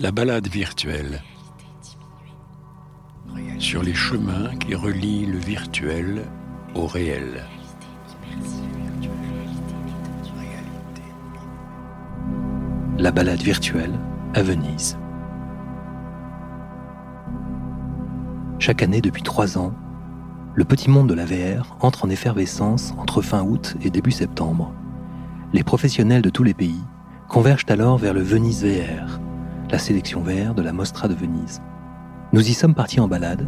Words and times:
La 0.00 0.10
balade 0.10 0.48
virtuelle. 0.48 1.22
Sur 3.60 3.84
les 3.84 3.94
chemins 3.94 4.56
qui 4.58 4.74
relient 4.74 5.24
le 5.24 5.38
virtuel 5.38 6.24
au 6.74 6.88
réel. 6.88 7.44
La 12.98 13.12
balade 13.12 13.40
virtuelle 13.40 13.92
à 14.34 14.42
Venise. 14.42 14.98
Chaque 18.58 18.82
année 18.82 19.00
depuis 19.00 19.22
trois 19.22 19.56
ans, 19.58 19.74
le 20.56 20.64
petit 20.64 20.90
monde 20.90 21.08
de 21.08 21.14
la 21.14 21.24
VR 21.24 21.76
entre 21.80 22.04
en 22.04 22.10
effervescence 22.10 22.92
entre 22.98 23.22
fin 23.22 23.44
août 23.44 23.76
et 23.80 23.90
début 23.90 24.10
septembre. 24.10 24.72
Les 25.52 25.62
professionnels 25.62 26.22
de 26.22 26.30
tous 26.30 26.42
les 26.42 26.54
pays 26.54 26.82
convergent 27.28 27.66
alors 27.68 27.98
vers 27.98 28.12
le 28.12 28.22
Venise 28.22 28.64
VR, 28.64 29.20
la 29.74 29.80
sélection 29.80 30.20
VR 30.20 30.54
de 30.54 30.62
la 30.62 30.72
Mostra 30.72 31.08
de 31.08 31.14
Venise. 31.14 31.60
Nous 32.32 32.48
y 32.48 32.54
sommes 32.54 32.76
partis 32.76 33.00
en 33.00 33.08
balade, 33.08 33.44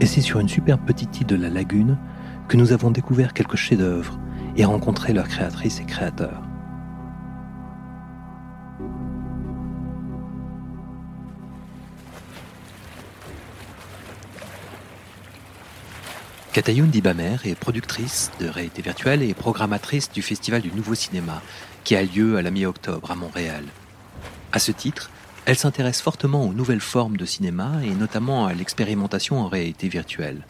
et 0.00 0.06
c'est 0.06 0.20
sur 0.20 0.40
une 0.40 0.48
superbe 0.48 0.84
petite 0.84 1.20
île 1.20 1.28
de 1.28 1.36
la 1.36 1.48
lagune 1.48 1.96
que 2.48 2.56
nous 2.56 2.72
avons 2.72 2.90
découvert 2.90 3.32
quelques 3.32 3.54
chefs-d'œuvre 3.54 4.18
et 4.56 4.64
rencontré 4.64 5.12
leurs 5.12 5.28
créatrices 5.28 5.78
et 5.78 5.84
créateurs. 5.84 6.42
Katayoun 16.52 16.90
Dibamer 16.90 17.36
est 17.44 17.54
productrice 17.54 18.32
de 18.40 18.48
réalité 18.48 18.82
virtuelle 18.82 19.22
et 19.22 19.34
programmatrice 19.34 20.10
du 20.10 20.20
Festival 20.20 20.62
du 20.62 20.72
Nouveau 20.72 20.96
Cinéma, 20.96 21.40
qui 21.84 21.94
a 21.94 22.02
lieu 22.02 22.38
à 22.38 22.42
la 22.42 22.50
mi-octobre 22.50 23.12
à 23.12 23.14
Montréal. 23.14 23.62
À 24.50 24.58
ce 24.58 24.72
titre, 24.72 25.12
elle 25.50 25.58
s'intéresse 25.58 26.00
fortement 26.00 26.46
aux 26.46 26.52
nouvelles 26.52 26.78
formes 26.78 27.16
de 27.16 27.24
cinéma 27.24 27.72
et 27.82 27.90
notamment 27.90 28.46
à 28.46 28.54
l'expérimentation 28.54 29.40
en 29.40 29.48
réalité 29.48 29.88
virtuelle. 29.88 30.46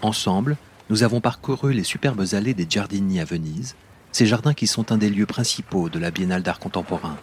Ensemble, 0.00 0.56
nous 0.88 1.02
avons 1.02 1.20
parcouru 1.20 1.74
les 1.74 1.84
superbes 1.84 2.24
allées 2.32 2.54
des 2.54 2.64
Giardini 2.66 3.20
à 3.20 3.26
Venise, 3.26 3.76
ces 4.12 4.24
jardins 4.24 4.54
qui 4.54 4.66
sont 4.66 4.92
un 4.92 4.96
des 4.96 5.10
lieux 5.10 5.26
principaux 5.26 5.90
de 5.90 5.98
la 5.98 6.10
Biennale 6.10 6.42
d'art 6.42 6.58
contemporain. 6.58 7.18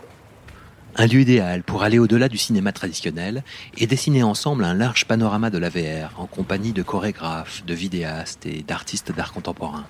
Un 0.96 1.08
lieu 1.08 1.22
idéal 1.22 1.64
pour 1.64 1.82
aller 1.82 1.98
au-delà 1.98 2.30
du 2.30 2.38
cinéma 2.38 2.72
traditionnel 2.72 3.44
et 3.80 3.88
dessiner 3.88 4.22
ensemble 4.22 4.64
un 4.64 4.76
large 4.76 5.06
panorama 5.06 5.50
de 5.50 5.58
la 5.58 5.70
VR 5.70 6.20
en 6.20 6.28
compagnie 6.28 6.72
de 6.72 6.84
chorégraphes, 6.84 7.66
de 7.66 7.74
vidéastes 7.74 8.46
et 8.46 8.62
d'artistes 8.62 9.12
d'art 9.12 9.34
contemporain. 9.34 9.88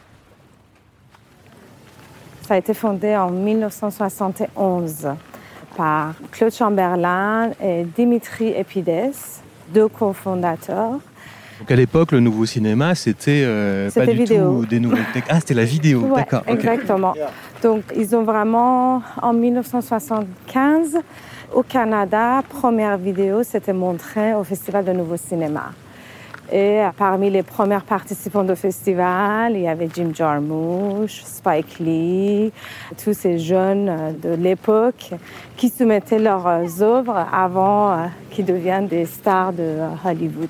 Ça 2.48 2.54
a 2.54 2.58
été 2.58 2.74
fondé 2.74 3.18
en 3.18 3.32
1971 3.32 5.10
par 5.76 6.14
Claude 6.32 6.54
Chamberlain 6.54 7.52
et 7.64 7.84
Dimitri 7.96 8.50
Epides, 8.50 9.14
deux 9.74 9.88
cofondateurs. 9.88 11.00
Donc 11.60 11.70
à 11.70 11.76
l'époque, 11.76 12.12
le 12.12 12.20
nouveau 12.20 12.46
cinéma, 12.48 12.96
c'était 12.96 13.44
euh, 13.46 13.92
pas 13.92 14.08
du 14.08 14.14
vidéo. 14.14 14.62
tout 14.62 14.66
des 14.66 14.80
nouvelles 14.80 15.06
techniques. 15.14 15.26
Ah, 15.30 15.40
c'était 15.40 15.54
la 15.54 15.64
vidéo, 15.64 16.02
Ouais, 16.02 16.22
d'accord. 16.22 16.42
Exactement. 16.48 17.14
Donc, 17.62 17.84
ils 17.96 18.16
ont 18.16 18.24
vraiment, 18.24 19.04
en 19.22 19.34
1975, 19.34 20.98
au 21.54 21.62
Canada, 21.62 22.42
première 22.50 22.98
vidéo 22.98 23.44
s'était 23.44 23.74
montrée 23.74 24.34
au 24.34 24.44
Festival 24.44 24.86
de 24.86 24.92
Nouveau 24.94 25.18
Cinéma. 25.18 25.72
Et 26.54 26.82
parmi 26.98 27.30
les 27.30 27.44
premiers 27.44 27.80
participants 27.80 28.44
du 28.44 28.56
festival, 28.58 29.54
il 29.56 29.62
y 29.62 29.68
avait 29.70 29.88
Jim 29.94 30.12
Jarmusch, 30.14 31.22
Spike 31.24 31.80
Lee, 31.80 32.52
tous 33.02 33.14
ces 33.14 33.40
jeunes 33.40 33.88
euh, 33.88 34.12
de 34.12 34.36
l'époque 34.36 35.12
qui 35.56 35.70
soumettaient 35.70 36.20
leurs 36.20 36.46
euh, 36.48 36.66
œuvres 36.82 37.26
avant 37.32 37.92
euh, 37.94 37.96
qu'ils 38.32 38.44
deviennent 38.46 38.88
des 38.88 39.06
stars 39.06 39.54
de 39.54 39.78
Hollywood. 40.06 40.50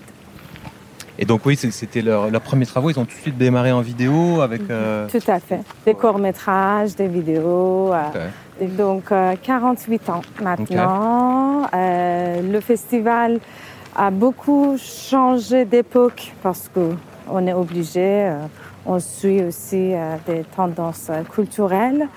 Et 1.19 1.25
donc 1.25 1.45
oui, 1.45 1.55
c'était 1.55 2.01
leur, 2.01 2.31
leurs 2.31 2.41
premiers 2.41 2.65
travaux. 2.65 2.89
Ils 2.89 2.97
ont 2.99 3.05
tout 3.05 3.15
de 3.15 3.21
suite 3.21 3.37
démarré 3.37 3.71
en 3.71 3.81
vidéo 3.81 4.41
avec. 4.41 4.61
euh, 4.71 5.07
Tout 5.07 5.19
à 5.31 5.39
fait. 5.39 5.59
Des 5.85 5.93
courts-métrages, 5.93 6.95
des 6.95 7.07
vidéos. 7.07 7.91
Donc, 8.59 9.11
euh, 9.11 9.35
48 9.41 10.09
ans 10.09 10.21
maintenant. 10.41 11.67
Euh, 11.75 12.41
le 12.41 12.59
festival 12.59 13.39
a 13.95 14.11
beaucoup 14.11 14.75
changé 14.77 15.65
d'époque 15.65 16.33
parce 16.41 16.69
qu'on 16.69 17.47
est 17.47 17.53
obligé, 17.53 17.99
euh, 18.01 18.45
on 18.85 18.99
suit 18.99 19.43
aussi 19.43 19.93
euh, 19.93 20.15
des 20.25 20.43
tendances 20.55 21.07
euh, 21.09 21.23
culturelles. 21.23 22.07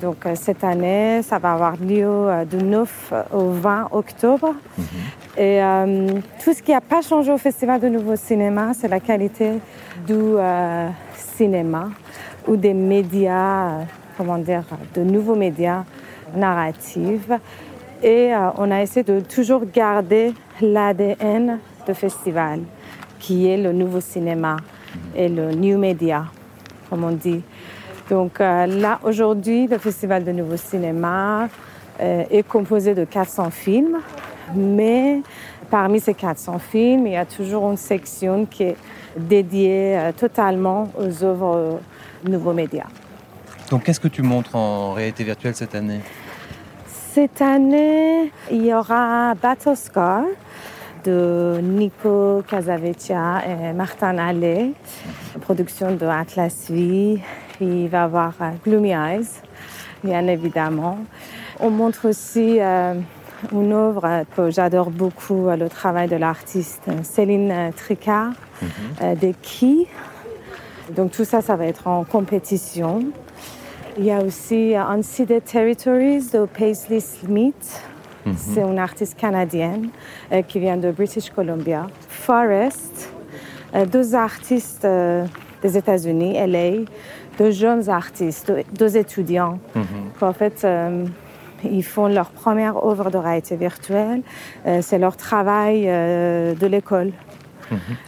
Donc, 0.00 0.26
cette 0.34 0.62
année, 0.62 1.22
ça 1.22 1.38
va 1.38 1.54
avoir 1.54 1.76
lieu 1.78 2.44
du 2.50 2.58
9 2.58 3.14
au 3.32 3.48
20 3.48 3.88
octobre. 3.92 4.54
Et 5.38 5.62
euh, 5.62 6.08
tout 6.42 6.54
ce 6.54 6.62
qui 6.62 6.72
n'a 6.72 6.80
pas 6.80 7.02
changé 7.02 7.30
au 7.30 7.36
Festival 7.36 7.78
de 7.78 7.88
Nouveau 7.88 8.16
Cinéma, 8.16 8.72
c'est 8.72 8.88
la 8.88 9.00
qualité 9.00 9.52
du 10.06 10.14
euh, 10.14 10.88
cinéma 11.14 11.90
ou 12.48 12.56
des 12.56 12.72
médias, 12.72 13.84
comment 14.16 14.38
dire, 14.38 14.64
de 14.94 15.02
nouveaux 15.02 15.34
médias 15.34 15.84
narratifs. 16.34 17.30
Et 18.02 18.34
euh, 18.34 18.48
on 18.56 18.70
a 18.70 18.80
essayé 18.80 19.02
de 19.02 19.20
toujours 19.20 19.64
garder 19.70 20.32
l'ADN 20.60 21.58
du 21.86 21.94
festival, 21.94 22.60
qui 23.18 23.48
est 23.48 23.56
le 23.56 23.72
nouveau 23.72 24.00
cinéma 24.00 24.56
et 25.14 25.28
le 25.28 25.52
new 25.52 25.78
media, 25.78 26.26
comme 26.88 27.04
on 27.04 27.12
dit. 27.12 27.42
Donc 28.08 28.40
euh, 28.40 28.66
là, 28.66 29.00
aujourd'hui, 29.02 29.66
le 29.66 29.78
Festival 29.78 30.24
de 30.24 30.32
Nouveau 30.32 30.56
Cinéma 30.56 31.48
euh, 32.00 32.24
est 32.30 32.46
composé 32.46 32.94
de 32.94 33.04
400 33.04 33.50
films, 33.50 33.98
mais 34.54 35.22
parmi 35.70 35.98
ces 35.98 36.14
400 36.14 36.58
films, 36.60 37.06
il 37.08 37.14
y 37.14 37.16
a 37.16 37.26
toujours 37.26 37.68
une 37.68 37.76
section 37.76 38.46
qui 38.46 38.62
est 38.62 38.76
dédiée 39.16 39.98
euh, 39.98 40.12
totalement 40.12 40.88
aux 40.96 41.24
œuvres 41.24 41.80
nouveaux 42.24 42.52
médias. 42.52 42.86
Donc 43.70 43.82
qu'est-ce 43.82 43.98
que 43.98 44.08
tu 44.08 44.22
montres 44.22 44.54
en 44.54 44.92
réalité 44.92 45.24
virtuelle 45.24 45.56
cette 45.56 45.74
année? 45.74 46.00
Cette 47.16 47.40
année, 47.40 48.30
il 48.50 48.66
y 48.66 48.74
aura 48.74 49.32
Battlescar 49.36 50.24
de 51.02 51.60
Nico 51.62 52.42
Casavecchia 52.46 53.42
et 53.48 53.72
Martin 53.72 54.18
Allais, 54.18 54.72
production 55.40 55.92
de 55.92 56.04
Atlas 56.04 56.70
V. 56.70 57.18
Il 57.62 57.88
va 57.88 57.98
y 58.00 58.00
avoir 58.02 58.34
euh, 58.42 58.50
Gloomy 58.62 58.90
Eyes, 58.90 59.28
bien 60.04 60.26
évidemment. 60.26 60.98
On 61.58 61.70
montre 61.70 62.06
aussi 62.06 62.58
euh, 62.60 62.92
une 63.50 63.72
œuvre 63.72 64.24
que 64.36 64.50
j'adore 64.50 64.90
beaucoup, 64.90 65.48
euh, 65.48 65.56
le 65.56 65.70
travail 65.70 66.08
de 66.08 66.16
l'artiste 66.16 66.90
Céline 67.02 67.72
Tricard, 67.74 68.32
euh, 69.00 69.14
des 69.14 69.34
Quais. 69.40 69.88
Donc 70.94 71.12
tout 71.12 71.24
ça, 71.24 71.40
ça 71.40 71.56
va 71.56 71.64
être 71.64 71.86
en 71.86 72.04
compétition. 72.04 73.04
Il 73.98 74.04
y 74.04 74.10
a 74.10 74.18
aussi 74.18 74.74
euh, 74.74 74.82
Unceded 74.82 75.44
Territories 75.44 76.30
de 76.32 76.44
Paisley 76.46 77.00
Smith. 77.00 77.82
C'est 78.36 78.62
une 78.62 78.80
artiste 78.80 79.16
canadienne 79.16 79.90
euh, 80.32 80.42
qui 80.42 80.58
vient 80.58 80.76
de 80.76 80.90
British 80.90 81.30
Columbia. 81.30 81.86
Forest, 82.08 83.12
euh, 83.72 83.86
deux 83.86 84.16
artistes 84.16 84.84
euh, 84.84 85.24
des 85.62 85.78
États-Unis, 85.78 86.34
LA, 86.34 86.84
deux 87.38 87.52
jeunes 87.52 87.88
artistes, 87.88 88.48
deux, 88.48 88.62
deux 88.76 88.96
étudiants. 88.96 89.60
En 90.20 90.32
fait, 90.32 90.64
euh, 90.64 91.06
ils 91.64 91.84
font 91.84 92.08
leur 92.08 92.30
première 92.30 92.84
œuvre 92.84 93.10
de 93.10 93.18
réalité 93.18 93.54
virtuelle. 93.54 94.22
Euh, 94.66 94.80
c'est 94.82 94.98
leur 94.98 95.16
travail 95.16 95.84
euh, 95.86 96.54
de 96.54 96.66
l'école. 96.66 97.12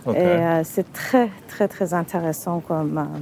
Ok. 0.04 0.16
Et 0.16 0.18
euh, 0.18 0.62
c'est 0.64 0.92
très, 0.92 1.28
très, 1.46 1.68
très 1.68 1.94
intéressant 1.94 2.60
comme 2.60 2.98
euh, 2.98 3.18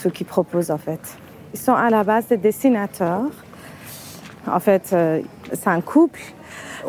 ce 0.00 0.08
qu'ils 0.08 0.26
proposent 0.26 0.70
en 0.70 0.78
fait. 0.78 1.18
Ils 1.54 1.60
sont 1.60 1.74
à 1.74 1.90
la 1.90 2.04
base 2.04 2.28
des 2.28 2.36
dessinateurs. 2.36 3.30
En 4.46 4.60
fait, 4.60 4.90
euh, 4.92 5.20
c'est 5.52 5.68
un 5.68 5.80
couple. 5.80 6.20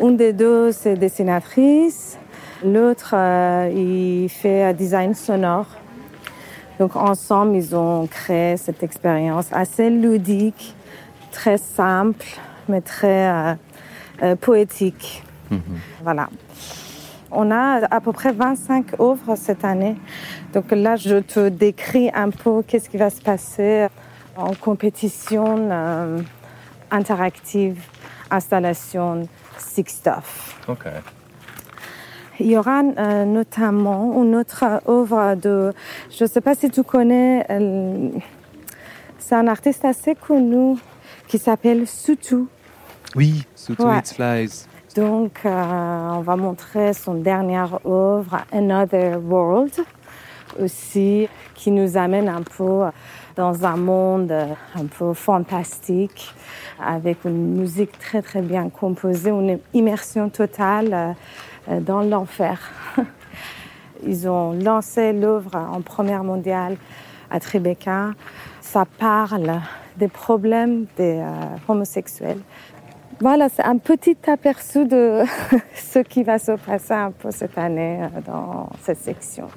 Une 0.00 0.16
des 0.16 0.32
deux, 0.32 0.72
c'est 0.72 0.96
dessinatrice. 0.96 2.18
L'autre, 2.64 3.14
euh, 3.14 3.70
il 3.74 4.28
fait 4.28 4.62
un 4.62 4.72
design 4.72 5.14
sonore. 5.14 5.66
Donc 6.78 6.96
ensemble, 6.96 7.56
ils 7.56 7.76
ont 7.76 8.06
créé 8.06 8.56
cette 8.56 8.82
expérience 8.82 9.46
assez 9.52 9.90
ludique, 9.90 10.74
très 11.30 11.58
simple, 11.58 12.26
mais 12.68 12.80
très 12.80 13.28
euh, 13.28 13.54
euh, 14.22 14.36
poétique. 14.36 15.22
Voilà. 16.02 16.28
On 17.30 17.50
a 17.52 17.86
à 17.90 18.00
peu 18.00 18.12
près 18.12 18.32
25 18.32 18.98
œuvres 18.98 19.36
cette 19.36 19.64
année. 19.64 19.96
Donc 20.52 20.70
là, 20.70 20.96
je 20.96 21.16
te 21.16 21.48
décris 21.48 22.10
un 22.14 22.30
peu 22.30 22.62
qu'est-ce 22.66 22.88
qui 22.88 22.96
va 22.96 23.10
se 23.10 23.20
passer 23.20 23.86
en 24.36 24.54
compétition 24.54 25.68
euh, 25.70 26.20
interactive, 26.90 27.80
installation, 28.30 29.28
six 29.58 29.84
stuff. 29.88 30.60
Ok. 30.68 30.86
Il 32.40 32.46
y 32.46 32.56
aura 32.56 32.82
euh, 32.82 33.24
notamment 33.24 34.20
une 34.22 34.34
autre 34.34 34.64
œuvre 34.88 35.36
de, 35.36 35.72
je 36.10 36.24
ne 36.24 36.28
sais 36.28 36.40
pas 36.40 36.54
si 36.56 36.68
tu 36.68 36.82
connais, 36.82 37.46
euh, 37.48 38.10
c'est 39.18 39.36
un 39.36 39.46
artiste 39.46 39.84
assez 39.84 40.14
connu 40.16 40.76
qui 41.28 41.38
s'appelle 41.38 41.86
Sutu. 41.86 42.44
Oui, 43.14 43.44
Sous 43.54 43.80
Ouais. 43.80 43.98
It 43.98 44.12
Flies. 44.12 44.66
Donc, 44.96 45.40
euh, 45.44 45.50
on 45.50 46.20
va 46.20 46.36
montrer 46.36 46.92
son 46.92 47.14
dernière 47.14 47.78
œuvre, 47.86 48.44
Another 48.52 49.18
World, 49.20 49.72
aussi, 50.60 51.28
qui 51.54 51.70
nous 51.70 51.96
amène 51.96 52.28
un 52.28 52.42
peu 52.42 52.84
dans 53.36 53.64
un 53.64 53.76
monde 53.76 54.32
un 54.32 54.86
peu 54.86 55.12
fantastique, 55.12 56.34
avec 56.80 57.24
une 57.24 57.56
musique 57.58 57.98
très 57.98 58.22
très 58.22 58.42
bien 58.42 58.68
composée, 58.68 59.30
une 59.30 59.58
immersion 59.72 60.28
totale 60.28 61.16
euh, 61.68 61.80
dans 61.80 62.02
l'enfer. 62.02 62.60
Ils 64.06 64.28
ont 64.28 64.52
lancé 64.52 65.12
l'œuvre 65.12 65.56
en 65.56 65.80
première 65.80 66.24
mondiale 66.24 66.76
à 67.30 67.40
Tribeca. 67.40 68.10
Ça 68.60 68.84
parle 68.84 69.60
des 69.96 70.08
problèmes 70.08 70.86
des 70.96 71.20
euh, 71.20 71.30
homosexuels. 71.68 72.40
Voilà, 73.20 73.48
c'est 73.48 73.62
un 73.62 73.78
petit 73.78 74.16
aperçu 74.26 74.86
de 74.86 75.22
ce 75.74 76.00
qui 76.00 76.22
va 76.22 76.38
se 76.38 76.52
passer 76.52 76.94
un 76.94 77.12
peu 77.12 77.30
cette 77.30 77.56
année 77.56 78.00
euh, 78.02 78.20
dans 78.26 78.68
cette 78.82 78.98
section. 78.98 79.48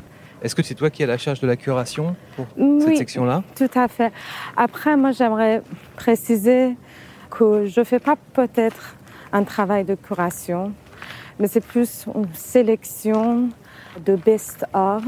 Est-ce 0.48 0.56
que 0.56 0.64
c'est 0.64 0.76
toi 0.76 0.90
qui 0.90 1.04
as 1.04 1.08
la 1.08 1.18
charge 1.18 1.42
de 1.42 1.46
la 1.46 1.58
curation 1.58 2.16
pour 2.38 2.48
oui, 2.56 2.82
cette 2.82 2.96
section-là 3.00 3.44
Tout 3.54 3.70
à 3.76 3.90
fait. 3.90 4.14
Après, 4.56 4.96
moi, 4.96 5.12
j'aimerais 5.12 5.62
préciser 5.98 6.78
que 7.30 7.66
je 7.66 7.82
ne 7.82 7.84
fais 7.84 8.00
pas 8.00 8.16
peut-être 8.32 8.96
un 9.34 9.44
travail 9.44 9.84
de 9.84 9.96
curation, 9.96 10.72
mais 11.38 11.50
c'est 11.50 11.60
plus 11.60 12.06
une 12.16 12.34
sélection 12.34 13.50
de 14.06 14.16
best-of, 14.16 15.04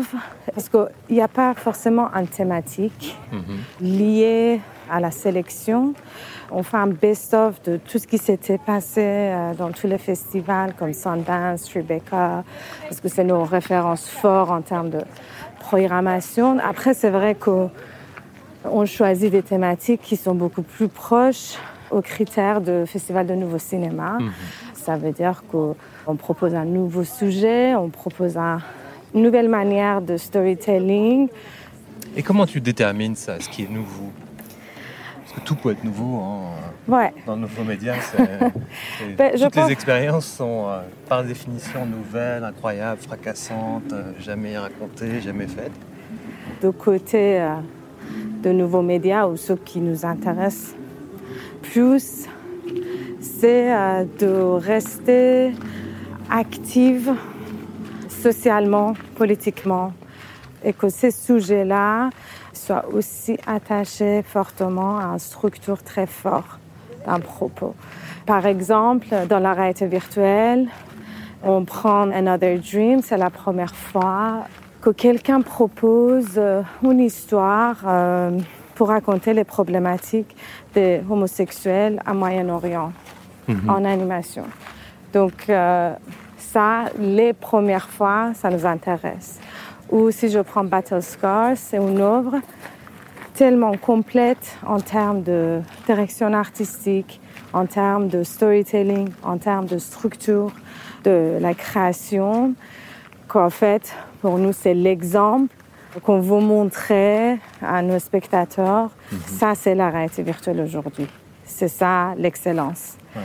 parce 0.54 0.70
qu'il 0.70 0.88
n'y 1.16 1.22
a 1.22 1.28
pas 1.28 1.54
forcément 1.54 2.10
une 2.14 2.28
thématique 2.28 3.18
Mhm. 3.32 3.42
liée 3.82 4.62
à 4.90 5.00
la 5.00 5.12
sélection. 5.12 5.94
On 6.52 6.64
fait 6.64 6.78
un 6.78 6.88
best-of 6.88 7.62
de 7.64 7.78
tout 7.78 8.00
ce 8.00 8.08
qui 8.08 8.18
s'était 8.18 8.58
passé 8.58 9.02
euh, 9.04 9.54
dans 9.54 9.72
tous 9.72 9.86
les 9.88 10.00
festivals 10.00 10.74
comme 10.74 10.94
Sundance, 10.94 11.66
Tribeca, 11.66 12.44
parce 12.84 13.00
que 13.00 13.08
c'est 13.08 13.24
nos 13.24 13.44
références 13.44 14.10
fortes 14.10 14.50
en 14.50 14.62
termes 14.62 14.90
de 14.90 15.02
programmation. 15.60 16.58
Après, 16.68 16.94
c'est 16.96 17.12
vrai 17.12 17.36
qu'on 17.36 17.70
choisit 18.86 19.32
des 19.32 19.44
thématiques 19.44 20.02
qui 20.02 20.16
sont 20.16 20.34
beaucoup 20.34 20.64
plus 20.64 20.88
proches 20.88 21.56
aux 21.92 22.02
critères 22.02 22.62
de 22.62 22.86
Festival 22.88 23.28
de 23.28 23.36
Nouveau 23.36 23.60
Cinéma. 23.60 24.18
Ça 24.74 24.98
veut 24.98 25.12
dire 25.12 25.44
qu'on 25.52 25.76
propose 26.16 26.56
un 26.56 26.66
nouveau 26.66 27.04
sujet, 27.04 27.76
on 27.76 27.90
propose 27.90 28.38
un- 28.38 28.60
une 29.14 29.24
nouvelle 29.24 29.50
manière 29.50 30.02
de 30.02 30.18
storytelling. 30.18 31.28
Et 32.16 32.24
comment 32.24 32.46
tu 32.46 32.60
détermines 32.62 33.16
ça, 33.16 33.40
ce 33.40 33.50
qui 33.50 33.64
est 33.64 33.70
nouveau? 33.70 34.12
Parce 35.22 35.34
que 35.42 35.46
tout 35.46 35.56
peut 35.56 35.72
être 35.72 35.84
nouveau 35.84 36.20
hein, 36.20 36.42
Ouais. 36.88 37.14
dans 37.28 37.36
c'est- 39.00 39.16
Ben, 39.16 39.32
je 39.38 39.44
toutes 39.44 39.54
pense- 39.54 39.68
les 39.68 39.74
expériences 39.74 40.26
sont 40.26 40.66
euh, 40.68 40.80
par 41.08 41.24
définition 41.24 41.86
nouvelles, 41.86 42.44
incroyables, 42.44 43.00
fracassantes, 43.02 43.94
euh, 43.94 44.12
jamais 44.20 44.58
racontées, 44.58 45.22
jamais 45.22 45.46
faites. 45.48 45.72
de 46.64 46.70
côté 46.72 47.40
euh, 47.40 47.56
de 48.44 48.52
nouveaux 48.52 48.82
médias 48.82 49.28
ou 49.28 49.38
ceux 49.38 49.56
qui 49.58 49.80
nous 49.80 50.04
intéressent 50.06 50.74
plus, 51.62 52.26
c'est 53.22 53.72
de 54.20 54.28
rester 54.58 55.52
active 56.30 57.12
socialement, 58.21 58.94
politiquement, 59.16 59.94
et 60.63 60.74
que 60.74 60.89
ces 60.89 61.12
sujets-là 61.12 62.10
soient 62.54 62.86
aussi 62.94 63.38
attachés 63.48 64.24
fortement 64.24 64.98
à 64.98 65.06
une 65.06 65.19
structure 65.19 65.81
très 65.81 66.06
forte 66.07 66.60
d'un 67.06 67.19
propos. 67.19 67.75
Par 68.25 68.45
exemple, 68.45 69.07
dans 69.30 69.39
la 69.39 69.54
réalité 69.54 69.88
virtuelle, 69.88 70.68
on 71.44 71.63
prend 71.63 72.12
Another 72.12 72.60
Dream, 72.60 73.01
c'est 73.01 73.18
la 73.18 73.30
première 73.30 73.74
fois 73.74 74.45
que 74.81 74.89
quelqu'un 74.89 75.42
propose 75.42 76.33
euh, 76.38 76.62
une 76.83 77.00
histoire 77.00 77.77
euh, 77.86 78.38
pour 78.75 78.89
raconter 78.89 79.33
les 79.33 79.44
problématiques 79.44 80.36
des 80.74 81.01
homosexuels 81.10 82.01
à 82.06 82.13
Moyen-Orient 82.13 82.92
en 83.68 83.83
animation. 83.83 84.44
Donc 85.12 85.50
euh, 85.50 85.94
ça, 86.51 86.86
les 86.98 87.34
premières 87.34 87.90
fois, 87.90 88.31
ça 88.34 88.50
nous 88.50 88.66
intéresse. 88.66 89.40
Ou 89.92 90.12
si 90.12 90.30
je 90.30 90.40
prends 90.40 90.63
Battle 90.63 91.01
Scars, 91.01 91.56
c'est 91.56 91.78
une 91.78 92.01
œuvre 92.01 92.36
tellement 93.36 93.75
complète 93.78 94.57
en 94.66 94.80
termes 94.80 95.22
de 95.22 95.62
direction 95.86 96.34
artistique, 96.34 97.22
en 97.54 97.66
termes 97.66 98.07
de 98.07 98.24
storytelling, 98.24 99.10
en 99.24 99.38
termes 99.38 99.68
de 99.68 99.78
structure 99.78 100.51
de 101.04 101.38
la 101.40 101.54
création, 101.54 102.54
qu'en 103.28 103.50
fait, 103.50 103.94
pour 104.22 104.38
nous, 104.38 104.52
c'est 104.52 104.74
l'exemple 104.74 105.56
qu'on 106.04 106.19
veut 106.19 106.42
montrer 106.42 107.40
à 107.62 107.81
nos 107.81 108.00
spectateurs. 108.00 108.90
Ça, 109.25 109.54
c'est 109.56 109.75
la 109.75 109.90
réalité 109.90 110.24
virtuelle 110.24 110.62
aujourd'hui. 110.62 111.07
C'est 111.45 111.68
ça 111.68 112.13
l'excellence. 112.18 112.98
Ouais. 113.16 113.22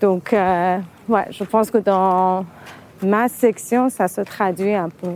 Donc, 0.00 0.32
euh, 0.32 0.78
ouais, 1.08 1.26
je 1.30 1.44
pense 1.44 1.70
que 1.70 1.78
dans 1.78 2.44
ma 3.02 3.28
section, 3.28 3.88
ça 3.88 4.08
se 4.08 4.20
traduit 4.20 4.74
un 4.74 4.88
peu 4.88 5.12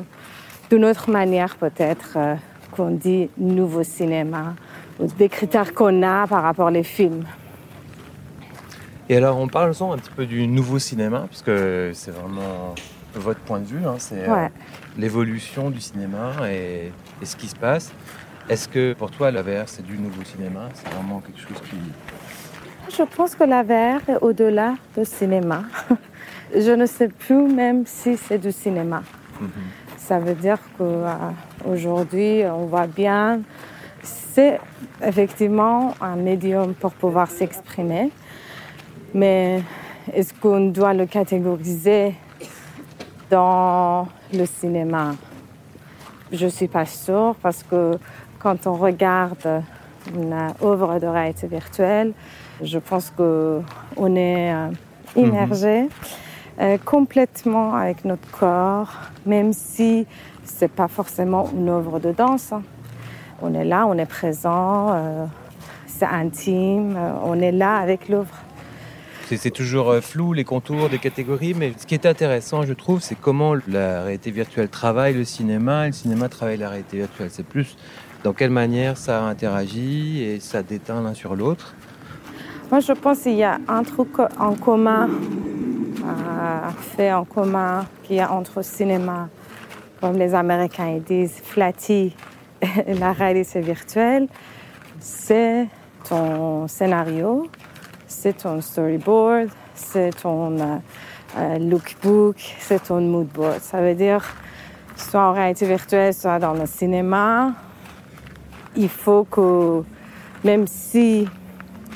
d'une 0.70 0.84
autre 0.84 1.10
manière 1.10 1.56
peut-être 1.56 2.14
euh, 2.16 2.34
qu'on 2.70 2.90
dit 2.90 3.28
nouveau 3.36 3.82
cinéma, 3.82 4.54
ou 4.98 5.06
des 5.06 5.28
critères 5.28 5.74
qu'on 5.74 6.02
a 6.02 6.26
par 6.26 6.42
rapport 6.42 6.70
aux 6.70 6.82
films. 6.82 7.24
Et 9.08 9.16
alors, 9.16 9.38
on 9.38 9.48
parle 9.48 9.70
un 9.70 9.96
petit 9.96 10.10
peu 10.14 10.24
du 10.24 10.46
nouveau 10.46 10.78
cinéma, 10.78 11.26
parce 11.28 11.42
que 11.42 11.90
c'est 11.94 12.12
vraiment 12.12 12.74
votre 13.14 13.40
point 13.40 13.58
de 13.58 13.66
vue, 13.66 13.84
hein, 13.84 13.96
c'est 13.98 14.28
euh, 14.28 14.48
l'évolution 14.96 15.70
du 15.70 15.80
cinéma 15.80 16.32
et, 16.48 16.92
et 17.20 17.26
ce 17.26 17.34
qui 17.34 17.48
se 17.48 17.56
passe. 17.56 17.92
Est-ce 18.48 18.68
que 18.68 18.94
pour 18.94 19.10
toi, 19.10 19.30
la 19.30 19.42
VR, 19.42 19.68
c'est 19.68 19.84
du 19.84 19.98
nouveau 19.98 20.24
cinéma? 20.24 20.68
C'est 20.74 20.88
vraiment 20.92 21.20
quelque 21.20 21.40
chose 21.40 21.60
qui... 21.68 21.76
Je 22.96 23.04
pense 23.04 23.36
que 23.36 23.44
la 23.44 23.62
VR 23.62 24.08
est 24.08 24.16
au-delà 24.20 24.74
du 24.96 25.04
cinéma. 25.04 25.62
Je 26.54 26.72
ne 26.72 26.86
sais 26.86 27.06
plus 27.06 27.46
même 27.46 27.86
si 27.86 28.16
c'est 28.16 28.38
du 28.38 28.50
cinéma. 28.50 29.02
Ça 29.96 30.18
veut 30.18 30.34
dire 30.34 30.58
qu'aujourd'hui, 30.76 32.42
on 32.46 32.66
voit 32.66 32.88
bien, 32.88 33.42
c'est 34.02 34.58
effectivement 35.04 35.94
un 36.00 36.16
médium 36.16 36.74
pour 36.74 36.92
pouvoir 36.92 37.30
s'exprimer. 37.30 38.10
Mais 39.14 39.62
est-ce 40.12 40.34
qu'on 40.34 40.66
doit 40.70 40.92
le 40.92 41.06
catégoriser 41.06 42.14
dans 43.30 44.08
le 44.32 44.46
cinéma? 44.46 45.14
Je 46.32 46.46
ne 46.46 46.50
suis 46.50 46.68
pas 46.68 46.86
sûre 46.86 47.36
parce 47.40 47.62
que 47.62 47.92
quand 48.40 48.66
on 48.66 48.74
regarde 48.74 49.62
une 50.12 50.34
œuvre 50.62 50.98
de 50.98 51.06
réalité 51.06 51.46
virtuelle, 51.46 52.14
je 52.62 52.78
pense 52.78 53.10
qu'on 53.10 54.16
est 54.16 54.52
euh, 54.52 54.68
immergé 55.16 55.88
euh, 56.60 56.78
complètement 56.84 57.74
avec 57.74 58.04
notre 58.04 58.30
corps, 58.30 58.92
même 59.26 59.52
si 59.52 60.06
c'est 60.44 60.70
pas 60.70 60.88
forcément 60.88 61.50
une 61.56 61.68
œuvre 61.68 62.00
de 62.00 62.12
danse. 62.12 62.52
hein. 62.52 62.62
On 63.42 63.54
est 63.54 63.64
là, 63.64 63.86
on 63.86 63.96
est 63.96 64.06
présent, 64.06 64.92
euh, 64.92 65.24
c'est 65.86 66.04
intime, 66.04 66.98
on 67.24 67.40
est 67.40 67.52
là 67.52 67.76
avec 67.76 68.08
l'œuvre. 68.08 68.34
C'est 69.34 69.52
toujours 69.52 69.94
flou 70.02 70.32
les 70.32 70.42
contours 70.42 70.88
des 70.88 70.98
catégories, 70.98 71.54
mais 71.54 71.72
ce 71.78 71.86
qui 71.86 71.94
est 71.94 72.04
intéressant, 72.04 72.64
je 72.64 72.72
trouve, 72.72 73.00
c'est 73.00 73.14
comment 73.14 73.54
la 73.68 74.02
réalité 74.02 74.32
virtuelle 74.32 74.68
travaille 74.68 75.14
le 75.14 75.24
cinéma 75.24 75.84
et 75.84 75.90
le 75.90 75.92
cinéma 75.92 76.28
travaille 76.28 76.56
la 76.56 76.68
réalité 76.68 76.96
virtuelle. 76.96 77.28
C'est 77.30 77.46
plus 77.46 77.76
dans 78.24 78.32
quelle 78.32 78.50
manière 78.50 78.96
ça 78.96 79.22
interagit 79.22 80.20
et 80.22 80.40
ça 80.40 80.64
déteint 80.64 81.00
l'un 81.00 81.14
sur 81.14 81.36
l'autre. 81.36 81.74
Moi, 82.70 82.78
je 82.78 82.92
pense 82.92 83.22
qu'il 83.22 83.34
y 83.34 83.42
a 83.42 83.58
un 83.66 83.82
truc 83.82 84.10
en 84.38 84.54
commun, 84.54 85.08
euh, 85.08 86.68
fait 86.96 87.12
en 87.12 87.24
commun, 87.24 87.84
qu'il 88.04 88.14
y 88.14 88.20
a 88.20 88.30
entre 88.30 88.62
cinéma, 88.62 89.28
comme 90.00 90.16
les 90.16 90.36
Américains 90.36 91.00
disent, 91.04 91.40
flatty, 91.42 92.14
la 92.86 93.12
réalité 93.12 93.60
virtuelle, 93.60 94.28
c'est 95.00 95.66
ton 96.08 96.68
scénario, 96.68 97.48
c'est 98.06 98.36
ton 98.36 98.60
storyboard, 98.60 99.48
c'est 99.74 100.22
ton 100.22 100.56
euh, 100.60 100.76
euh, 101.38 101.58
lookbook, 101.58 102.36
c'est 102.60 102.84
ton 102.84 103.00
moodboard. 103.00 103.58
Ça 103.62 103.80
veut 103.80 103.96
dire, 103.96 104.22
soit 104.94 105.22
en 105.22 105.32
réalité 105.32 105.66
virtuelle, 105.66 106.14
soit 106.14 106.38
dans 106.38 106.54
le 106.54 106.66
cinéma, 106.66 107.52
il 108.76 108.88
faut 108.88 109.24
que, 109.24 109.82
même 110.44 110.68
si 110.68 111.26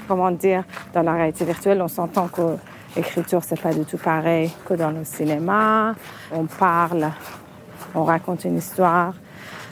comment 0.07 0.31
dire, 0.31 0.65
dans 0.93 1.03
la 1.03 1.13
réalité 1.13 1.45
virtuelle, 1.45 1.81
on 1.83 1.89
s'entend 1.89 2.29
que 2.29 2.57
l'écriture, 2.97 3.43
c'est 3.45 3.61
pas 3.61 3.73
du 3.73 3.85
tout 3.85 3.99
pareil 3.99 4.51
que 4.65 4.75
dans 4.75 4.91
le 4.91 5.05
cinéma. 5.05 5.95
On 6.33 6.45
parle, 6.45 7.11
on 7.95 8.05
raconte 8.05 8.45
une 8.45 8.59
histoire 8.59 9.15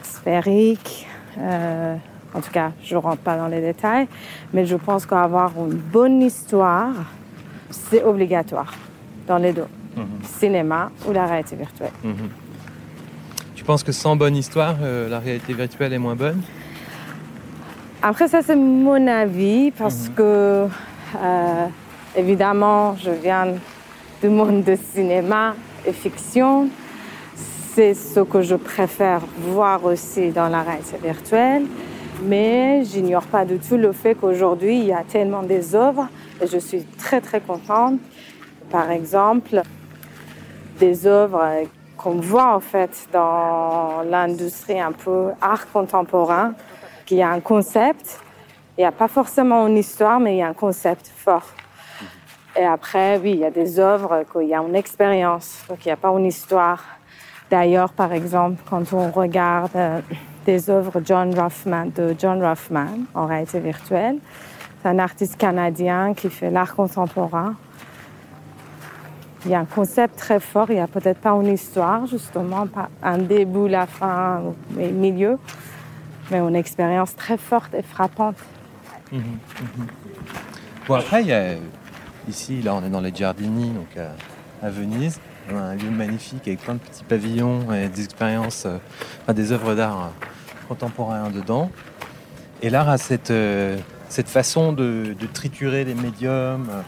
sphérique. 0.01 1.07
Euh, 1.37 1.95
en 2.33 2.41
tout 2.41 2.51
cas, 2.51 2.71
je 2.83 2.95
rentre 2.95 3.21
pas 3.21 3.37
dans 3.37 3.47
les 3.47 3.61
détails, 3.61 4.07
mais 4.53 4.65
je 4.65 4.75
pense 4.75 5.05
qu'avoir 5.05 5.51
une 5.57 5.75
bonne 5.75 6.21
histoire, 6.21 6.93
c'est 7.69 8.03
obligatoire. 8.03 8.73
dans 9.25 9.37
les 9.37 9.53
deux, 9.53 9.67
mhm. 9.95 10.05
cinéma 10.23 10.91
ou 11.07 11.13
la 11.13 11.25
réalité 11.25 11.55
virtuelle. 11.55 11.93
Mhm. 12.03 12.29
Tu 13.55 13.63
penses 13.63 13.83
que 13.83 13.93
sans 13.93 14.17
bonne 14.17 14.35
histoire, 14.35 14.75
euh, 14.81 15.07
la 15.07 15.19
réalité 15.19 15.53
virtuelle 15.53 15.93
est 15.93 15.97
moins 15.97 16.17
bonne? 16.17 16.41
Après, 18.05 18.27
ça 18.27 18.41
c'est 18.41 18.57
mon 18.57 19.07
avis 19.07 19.71
parce 19.71 20.09
mhm. 20.09 20.15
que, 20.15 20.67
euh, 21.23 21.65
évidemment, 22.17 22.97
je 22.97 23.11
viens 23.11 23.53
du 24.21 24.27
monde 24.27 24.61
de 24.65 24.75
cinéma 24.75 25.55
et 25.85 25.93
fiction. 25.93 26.67
C'est 27.73 27.93
ce 27.93 28.19
que 28.19 28.41
je 28.41 28.55
préfère 28.55 29.21
voir 29.37 29.85
aussi 29.85 30.31
dans 30.31 30.49
la 30.49 30.63
réalité 30.63 30.97
virtuelle. 31.01 31.63
Mais 32.23 32.83
j'ignore 32.83 33.23
pas 33.23 33.45
du 33.45 33.57
tout 33.57 33.77
le 33.77 33.93
fait 33.93 34.15
qu'aujourd'hui, 34.15 34.79
il 34.79 34.85
y 34.87 34.93
a 34.93 35.05
tellement 35.07 35.43
des 35.43 35.73
œuvres 35.73 36.09
et 36.41 36.47
je 36.47 36.57
suis 36.57 36.83
très 36.83 37.21
très 37.21 37.39
contente. 37.39 38.01
Par 38.69 38.91
exemple, 38.91 39.61
des 40.77 41.07
œuvres 41.07 41.41
qu'on 41.95 42.15
voit 42.15 42.53
en 42.53 42.59
fait 42.59 43.07
dans 43.13 44.03
l'industrie 44.09 44.81
un 44.81 44.91
peu 44.91 45.29
art 45.39 45.71
contemporain, 45.71 46.53
qu'il 47.13 47.19
y 47.19 47.21
a 47.21 47.29
un 47.29 47.41
concept. 47.41 48.19
Il 48.75 48.81
n'y 48.81 48.87
a 48.87 48.91
pas 48.91 49.07
forcément 49.07 49.67
une 49.67 49.77
histoire, 49.77 50.19
mais 50.19 50.33
il 50.33 50.37
y 50.39 50.41
a 50.41 50.47
un 50.47 50.55
concept 50.55 51.11
fort. 51.15 51.45
Et 52.55 52.65
après, 52.65 53.19
oui, 53.19 53.33
il 53.33 53.39
y 53.39 53.45
a 53.45 53.51
des 53.51 53.79
œuvres 53.79 54.23
qu'il 54.31 54.47
y 54.47 54.55
a 54.55 54.61
une 54.61 54.75
expérience, 54.75 55.63
donc 55.69 55.85
il 55.85 55.89
n'y 55.89 55.91
a 55.91 55.97
pas 55.97 56.09
une 56.09 56.25
histoire. 56.25 56.83
D'ailleurs, 57.51 57.93
par 57.93 58.13
exemple, 58.13 58.63
quand 58.67 58.93
on 58.93 59.11
regarde 59.11 59.75
euh, 59.75 60.01
des 60.47 60.71
œuvres 60.71 61.01
John 61.05 61.39
Ruffman, 61.39 61.91
de 61.95 62.15
John 62.17 62.43
Ruffman 62.43 63.05
en 63.13 63.27
réalité 63.27 63.59
virtuelle. 63.59 64.17
C'est 64.81 64.89
un 64.89 64.97
artiste 64.97 65.37
canadien 65.37 66.15
qui 66.15 66.31
fait 66.31 66.49
l'art 66.49 66.75
contemporain. 66.75 67.53
Il 69.45 69.51
y 69.51 69.55
a 69.55 69.59
un 69.59 69.65
concept 69.65 70.17
très 70.17 70.39
fort, 70.39 70.65
il 70.69 70.75
n'y 70.75 70.81
a 70.81 70.87
peut-être 70.87 71.19
pas 71.19 71.31
une 71.31 71.53
histoire, 71.53 72.07
justement, 72.07 72.65
pas 72.65 72.89
un 73.03 73.19
début, 73.19 73.67
la 73.67 73.85
fin, 73.85 74.41
mais 74.71 74.89
milieu, 74.89 75.37
mais 76.31 76.39
une 76.39 76.55
expérience 76.55 77.15
très 77.15 77.37
forte 77.37 77.73
et 77.73 77.81
frappante. 77.81 78.37
Mhm, 79.11 79.19
mhm. 79.19 79.87
Bon, 80.87 80.95
après, 80.95 81.21
il 81.21 81.27
y 81.27 81.33
a, 81.33 81.55
ici, 82.27 82.61
là, 82.61 82.75
on 82.75 82.83
est 82.83 82.89
dans 82.89 83.01
les 83.01 83.13
Giardini, 83.13 83.69
donc 83.69 83.97
à, 83.97 84.69
Venise. 84.69 85.19
Un 85.53 85.75
lieu 85.75 85.89
magnifique 85.89 86.47
avec 86.47 86.61
plein 86.61 86.75
de 86.75 86.79
petits 86.79 87.03
pavillons 87.03 87.73
et 87.73 87.89
des 87.89 88.05
expériences, 88.05 88.65
euh, 88.65 89.33
des 89.33 89.51
œuvres 89.51 89.75
d'art 89.75 90.13
contemporain 90.69 91.29
dedans. 91.29 91.69
Et 92.63 92.69
l'art 92.69 92.87
a 92.87 92.97
cette, 92.97 93.29
euh, 93.29 93.77
cette 94.07 94.29
façon 94.29 94.71
de, 94.71 95.15
triturer 95.33 95.83
les 95.83 95.95
médiums, 95.95 96.67
euh, 96.69 96.81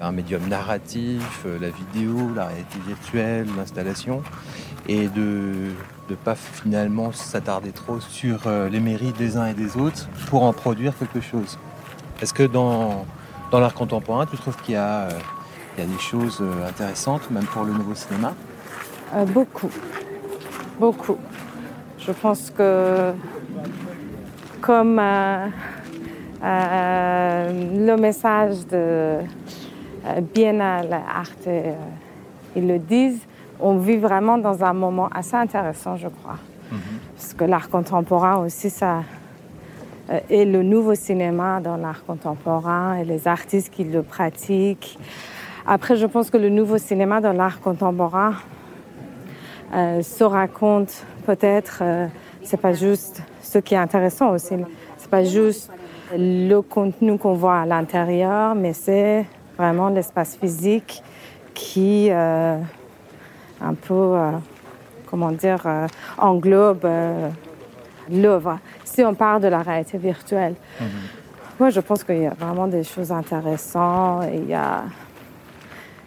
un 0.00 0.12
médium 0.12 0.46
narratif, 0.46 1.42
euh, 1.46 1.58
la 1.58 1.70
vidéo, 1.70 2.32
la 2.34 2.46
réalité 2.46 2.78
virtuelle, 2.86 3.48
l'installation, 3.56 4.22
et 4.88 5.08
de 5.08 5.72
ne 6.10 6.14
pas 6.14 6.34
finalement 6.34 7.12
s'attarder 7.12 7.72
trop 7.72 8.00
sur 8.00 8.48
les 8.70 8.80
mérites 8.80 9.16
des 9.16 9.36
uns 9.36 9.46
et 9.46 9.54
des 9.54 9.76
autres 9.76 10.08
pour 10.28 10.44
en 10.44 10.52
produire 10.52 10.96
quelque 10.98 11.20
chose. 11.20 11.58
Est-ce 12.20 12.32
que 12.32 12.44
dans, 12.44 13.06
dans 13.50 13.60
l'art 13.60 13.74
contemporain, 13.74 14.26
tu 14.26 14.36
trouves 14.36 14.56
qu'il 14.62 14.74
y, 14.74 14.78
a, 14.78 15.08
il 15.76 15.84
y 15.84 15.86
a 15.86 15.90
des 15.90 15.98
choses 15.98 16.42
intéressantes, 16.66 17.30
même 17.30 17.44
pour 17.44 17.64
le 17.64 17.72
nouveau 17.72 17.94
cinéma? 17.94 18.34
Beaucoup. 19.26 19.70
Beaucoup. 20.78 21.16
Je 21.98 22.12
pense 22.12 22.50
que 22.50 23.12
comme 24.60 24.98
euh, 24.98 25.46
euh, 26.42 27.86
le 27.86 27.96
message 27.96 28.66
de 28.66 28.74
euh, 28.74 29.20
Biennale 30.34 30.92
Arte, 30.92 31.48
ils 32.54 32.66
le 32.66 32.78
disent, 32.78 33.20
on 33.60 33.76
vit 33.78 33.96
vraiment 33.96 34.38
dans 34.38 34.64
un 34.64 34.72
moment 34.72 35.08
assez 35.14 35.36
intéressant, 35.36 35.96
je 35.96 36.08
crois. 36.08 36.38
Mhm. 36.70 36.78
Parce 37.14 37.34
que 37.34 37.44
l'art 37.44 37.68
contemporain 37.68 38.36
aussi, 38.36 38.70
ça, 38.70 39.02
et 40.30 40.44
le 40.44 40.62
nouveau 40.62 40.94
cinéma 40.94 41.60
dans 41.60 41.76
l'art 41.76 42.04
contemporain 42.04 42.94
et 42.94 43.04
les 43.04 43.26
artistes 43.26 43.72
qui 43.72 43.84
le 43.84 44.02
pratiquent. 44.02 44.98
Après, 45.66 45.96
je 45.96 46.06
pense 46.06 46.30
que 46.30 46.36
le 46.36 46.48
nouveau 46.48 46.78
cinéma 46.78 47.20
dans 47.20 47.32
l'art 47.32 47.60
contemporain 47.60 48.34
se 49.72 50.22
raconte 50.22 51.04
peut-être, 51.26 51.80
euh, 51.82 52.06
c'est 52.42 52.60
pas 52.60 52.72
juste 52.72 53.22
ce 53.42 53.58
qui 53.58 53.74
est 53.74 53.78
intéressant 53.78 54.30
aussi. 54.30 54.54
C'est 54.96 55.10
pas 55.10 55.24
juste 55.24 55.70
le 56.16 56.60
contenu 56.60 57.18
qu'on 57.18 57.34
voit 57.34 57.60
à 57.60 57.66
l'intérieur, 57.66 58.54
mais 58.54 58.72
c'est 58.72 59.26
vraiment 59.58 59.88
l'espace 59.88 60.36
physique 60.36 61.02
qui 61.52 62.08
euh, 62.10 62.58
un 63.60 63.74
peu, 63.74 63.94
euh, 63.94 64.30
comment 65.08 65.32
dire, 65.32 65.62
englobe 66.18 66.86
l'œuvre. 68.10 68.58
Si 68.84 69.04
on 69.04 69.14
parle 69.14 69.42
de 69.42 69.48
la 69.48 69.62
réalité 69.62 69.98
virtuelle, 69.98 70.54
mhm. 70.80 70.88
moi 71.58 71.70
je 71.70 71.80
pense 71.80 72.04
qu'il 72.04 72.22
y 72.22 72.26
a 72.26 72.34
vraiment 72.34 72.66
des 72.66 72.84
choses 72.84 73.12
intéressantes. 73.12 74.24
Il 74.32 74.46
y 74.46 74.54
a, 74.54 74.84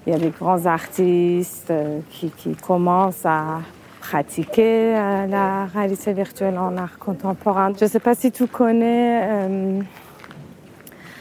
il 0.06 0.14
y 0.14 0.16
a 0.16 0.20
des 0.20 0.30
grands 0.30 0.66
artistes 0.66 1.74
qui, 2.10 2.32
qui 2.32 2.56
commencent 2.56 3.26
à 3.26 3.60
pratiquer 4.10 4.96
euh, 4.96 5.28
la 5.28 5.66
réalité 5.66 6.14
virtuelle 6.14 6.58
en 6.58 6.76
art 6.78 6.98
contemporain. 6.98 7.72
Je 7.78 7.86
ne 7.86 7.90
sais 7.90 8.00
pas 8.00 8.16
si 8.16 8.32
tu 8.32 8.48
connais 8.48 9.22
euh, 9.24 9.82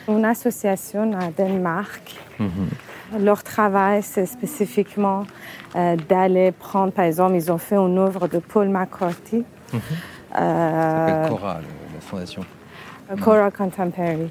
une 0.09 0.25
association 0.25 1.13
à 1.13 1.31
Danemark. 1.31 2.17
Mhm. 2.39 2.69
Leur 3.19 3.43
travail, 3.43 4.03
c'est 4.03 4.27
spécifiquement 4.27 5.25
euh, 5.77 5.97
d'aller 6.09 6.53
prendre, 6.53 6.93
par 6.93 7.07
exemple, 7.07 7.35
ils 7.37 7.51
ont 7.51 7.59
fait 7.59 7.77
une 7.77 7.99
œuvre 7.99 8.29
de 8.29 8.39
Paul 8.39 8.69
McCarthy. 8.69 9.45
Mm 9.73 9.79
-hmm. 9.79 11.29
Cora, 11.29 11.55
la 11.95 12.01
fondation. 12.01 12.45
Cora 13.25 13.51
Contemporary. 13.51 14.31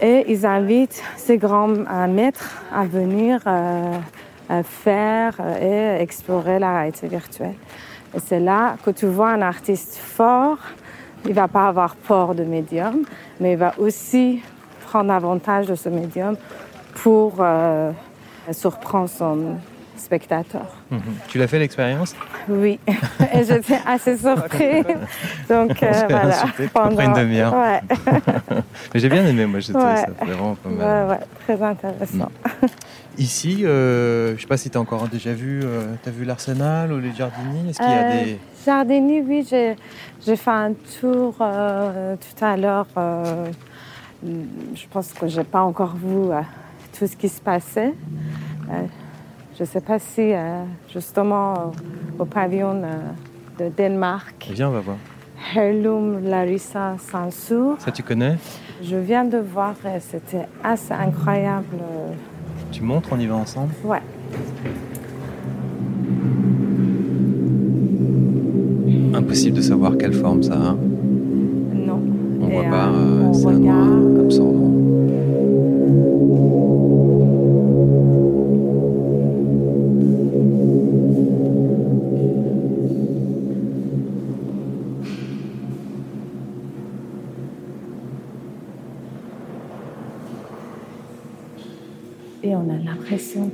Et 0.00 0.24
ils 0.32 0.44
invitent 0.44 1.02
ces 1.16 1.38
grands 1.38 1.74
maîtres 2.08 2.50
à 2.80 2.84
venir 2.84 3.40
faire 4.84 5.34
et 5.60 6.02
explorer 6.02 6.58
la 6.58 6.70
réalité 6.76 7.08
virtuelle. 7.08 7.58
Et 8.14 8.18
c'est 8.18 8.40
là 8.40 8.76
que 8.84 8.90
tu 8.90 9.06
vois 9.06 9.30
un 9.30 9.42
artiste 9.42 9.96
fort, 9.96 10.58
il 11.24 11.32
va 11.32 11.48
pas 11.48 11.68
avoir 11.68 11.96
peur 11.96 12.34
de 12.34 12.44
médium, 12.44 13.04
mais 13.40 13.52
il 13.52 13.58
va 13.58 13.72
aussi 13.78 14.42
prendre 14.86 15.12
avantage 15.12 15.66
de 15.66 15.74
ce 15.74 15.88
médium 15.88 16.36
pour 16.94 17.36
euh, 17.40 17.92
surprendre 18.52 19.08
son 19.08 19.56
spectateur. 19.96 20.66
Mhm. 20.90 21.00
Tu 21.28 21.38
l'as 21.38 21.46
fait 21.46 21.58
l'expérience? 21.58 22.14
Oui, 22.48 22.78
et 22.86 23.44
j'étais 23.44 23.78
assez 23.86 24.16
surprise. 24.16 24.84
Donc 25.48 25.82
euh, 25.82 25.92
voilà. 26.08 26.44
Pendant 26.72 27.00
une 27.00 27.12
demi-heure. 27.12 27.54
Ouais. 27.54 27.80
mais 28.94 29.00
j'ai 29.00 29.08
bien 29.08 29.26
aimé, 29.26 29.46
moi, 29.46 29.60
j'ai 29.60 29.72
trouvé 29.72 29.96
ça 29.96 30.08
vraiment 30.24 30.54
pas 30.56 30.68
mal. 30.68 31.06
Ouais, 31.06 31.10
ouais, 31.12 31.20
très 31.44 31.62
intéressant. 31.62 32.30
Mm. 32.62 32.66
Ici, 33.18 33.64
euh, 33.64 34.28
je 34.28 34.32
ne 34.32 34.38
sais 34.38 34.46
pas 34.46 34.56
si 34.56 34.70
tu 34.70 34.78
as 34.78 34.80
encore 34.80 35.06
déjà 35.08 35.34
vu, 35.34 35.60
euh, 35.62 35.94
as 36.06 36.10
vu 36.10 36.24
l'Arsenal 36.24 36.92
ou 36.92 36.98
les 36.98 37.12
Jardini 37.12 37.68
Est-ce 37.68 37.78
qu'il 37.78 37.88
y 37.88 37.92
a 37.92 38.04
euh, 38.04 38.24
des... 38.24 38.38
Jardini, 38.64 39.20
oui, 39.20 39.46
j'ai 39.46 40.36
fait 40.36 40.50
un 40.50 40.72
tour 41.00 41.34
tout 41.36 42.44
à 42.44 42.56
l'heure. 42.56 42.86
je 44.24 44.86
pense 44.90 45.12
que 45.12 45.28
je 45.28 45.38
n'ai 45.38 45.44
pas 45.44 45.60
encore 45.60 45.94
vu 45.96 46.30
tout 46.98 47.06
ce 47.06 47.16
qui 47.16 47.28
se 47.28 47.40
passait. 47.40 47.94
je 48.68 49.62
ne 49.62 49.66
sais 49.66 49.80
pas 49.80 49.98
si, 49.98 50.32
justement, 50.92 51.72
au 52.18 52.24
pavillon 52.24 52.82
de 53.58 53.68
Danemark. 53.68 54.48
Viens, 54.52 54.68
on 54.68 54.72
va 54.72 54.80
voir. 54.80 54.96
Heirloom 55.54 56.24
Larissa 56.24 56.96
Sansour. 56.98 57.76
Ça, 57.78 57.90
tu 57.90 58.02
connais? 58.02 58.36
Je 58.82 58.96
viens 58.96 59.24
de 59.24 59.38
voir, 59.38 59.74
c'était 60.00 60.46
assez 60.62 60.92
incroyable. 60.92 61.78
Tu 62.70 62.82
montres, 62.82 63.10
on 63.12 63.18
y 63.18 63.26
va 63.26 63.36
ensemble? 63.36 63.72
Ouais. 63.84 64.00
Impossible 69.14 69.56
de 69.56 69.62
savoir 69.62 69.96
quelle 69.98 70.14
forme 70.14 70.42
ça 70.42 70.54
a. 70.54 70.72
Non. 71.74 72.00
On 72.40 72.48
voit 72.48 72.64
pas, 72.64 72.88
euh, 72.88 73.28
euh 73.28 73.32
c'est 73.32 73.46
un 73.48 74.11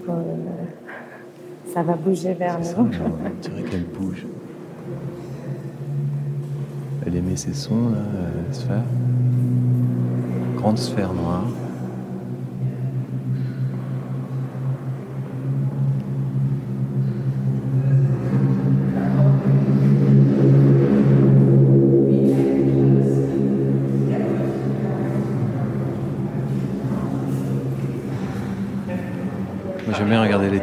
que 0.05 1.73
ça 1.73 1.83
va 1.83 1.95
bouger 1.95 2.35
vers 2.35 2.59
nous. 2.59 2.67
on 2.77 3.41
dirait 3.41 3.63
qu'elle 3.71 3.85
bouge. 3.85 4.27
Elle 7.07 7.17
émet 7.17 7.37
ses 7.37 7.55
sons, 7.55 7.91
là, 7.91 7.99
la 8.47 8.53
sphère. 8.53 8.83
Grande 10.57 10.79
sphère 10.79 11.13
noire. 11.13 11.47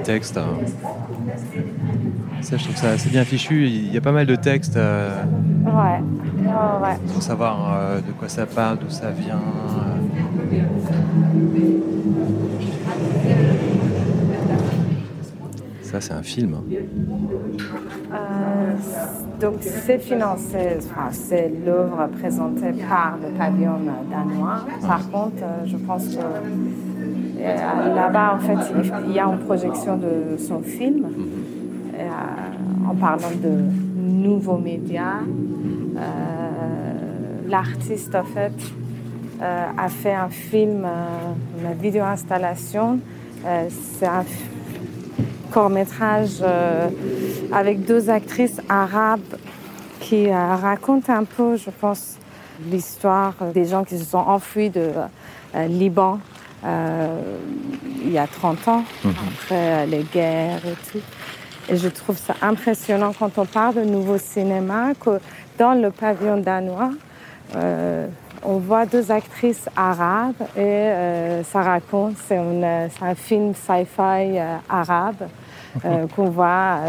Textes. 0.06 0.38
Hein. 0.38 0.58
Ça, 2.42 2.58
je 2.58 2.64
trouve 2.64 2.76
ça 2.76 2.92
assez 2.92 3.10
bien 3.10 3.26
fichu. 3.26 3.68
Il 3.68 3.92
y 3.92 3.98
a 3.98 4.02
pas 4.02 4.12
mal 4.12 4.28
de 4.28 4.36
textes. 4.36 4.78
Euh, 4.78 5.10
ouais. 5.66 6.00
ouais. 6.84 6.96
Pour 7.12 7.24
savoir 7.24 7.74
euh, 7.74 7.98
de 7.98 8.12
quoi 8.12 8.30
ça 8.30 8.46
parle, 8.46 8.78
d'où 8.78 8.90
ça 8.90 9.10
vient. 9.10 9.42
Ça, 15.96 16.02
c'est 16.02 16.14
un 16.14 16.24
film. 16.24 16.58
Euh, 18.14 18.18
donc, 19.40 19.56
c'est 19.62 20.00
financé, 20.00 20.78
enfin, 20.78 21.10
c'est 21.12 21.50
l'œuvre 21.66 22.10
présentée 22.20 22.74
par 22.88 23.18
le 23.22 23.30
pavillon 23.38 23.80
danois. 24.12 24.66
Par 24.86 25.10
contre, 25.10 25.44
je 25.66 25.78
pense 25.78 26.08
que 26.08 26.22
là-bas, 27.96 28.36
en 28.36 28.40
fait, 28.40 28.74
il 29.06 29.14
y 29.14 29.20
a 29.20 29.26
une 29.26 29.40
projection 29.40 29.96
de 29.96 30.38
son 30.38 30.60
film. 30.62 31.06
Euh, 31.98 32.90
en 32.90 32.96
parlant 32.96 33.32
de 33.42 33.58
nouveaux 33.98 34.58
médias. 34.58 35.22
Euh, 35.98 36.02
l'artiste, 37.48 38.14
en 38.16 38.26
fait, 38.26 38.52
euh, 39.42 39.66
a 39.78 39.88
fait 39.88 40.14
un 40.14 40.28
film, 40.28 40.86
une 40.86 41.82
vidéo-installation. 41.82 43.00
C'est 43.70 44.08
un 44.08 44.24
court-métrage 45.56 46.44
avec 47.52 47.86
deux 47.86 48.10
actrices 48.10 48.62
arabes 48.68 49.38
qui 50.02 50.30
racontent 50.32 51.14
un 51.14 51.24
peu, 51.24 51.56
je 51.56 51.70
pense, 51.70 52.18
l'histoire 52.70 53.34
des 53.54 53.66
gens 53.66 53.86
qui 53.86 53.98
se 53.98 54.04
sont 54.04 54.18
enfuis 54.18 54.70
de 54.70 54.92
Liban 55.70 56.20
il 58.06 58.12
y 58.12 58.18
a 58.18 58.28
30 58.28 58.68
ans, 58.68 58.84
mhm. 59.04 59.14
après 59.34 59.88
les 59.88 60.04
guerres 60.04 60.66
et 60.66 60.92
tout. 60.92 61.02
Et 61.70 61.78
je 61.78 61.88
trouve 61.88 62.18
ça 62.18 62.36
impressionnant 62.42 63.12
quand 63.18 63.38
on 63.38 63.46
parle 63.46 63.76
de 63.76 63.84
nouveau 63.84 64.18
cinéma, 64.18 64.94
que 65.00 65.20
dans 65.58 65.74
le 65.74 65.90
pavillon 65.90 66.38
danois, 66.38 66.92
euh, 67.56 68.08
on 68.44 68.58
voit 68.58 68.86
deux 68.86 69.12
actrices 69.12 69.68
arabes 69.76 70.36
et 70.56 70.60
euh, 70.60 71.44
ça 71.44 71.62
raconte, 71.62 72.16
c'est 72.28 72.38
un 72.38 73.16
film 73.16 73.54
sci-fi 73.56 74.38
euh, 74.38 74.58
arabe 74.70 75.28
qu'on 76.16 76.30
voit 76.30 76.80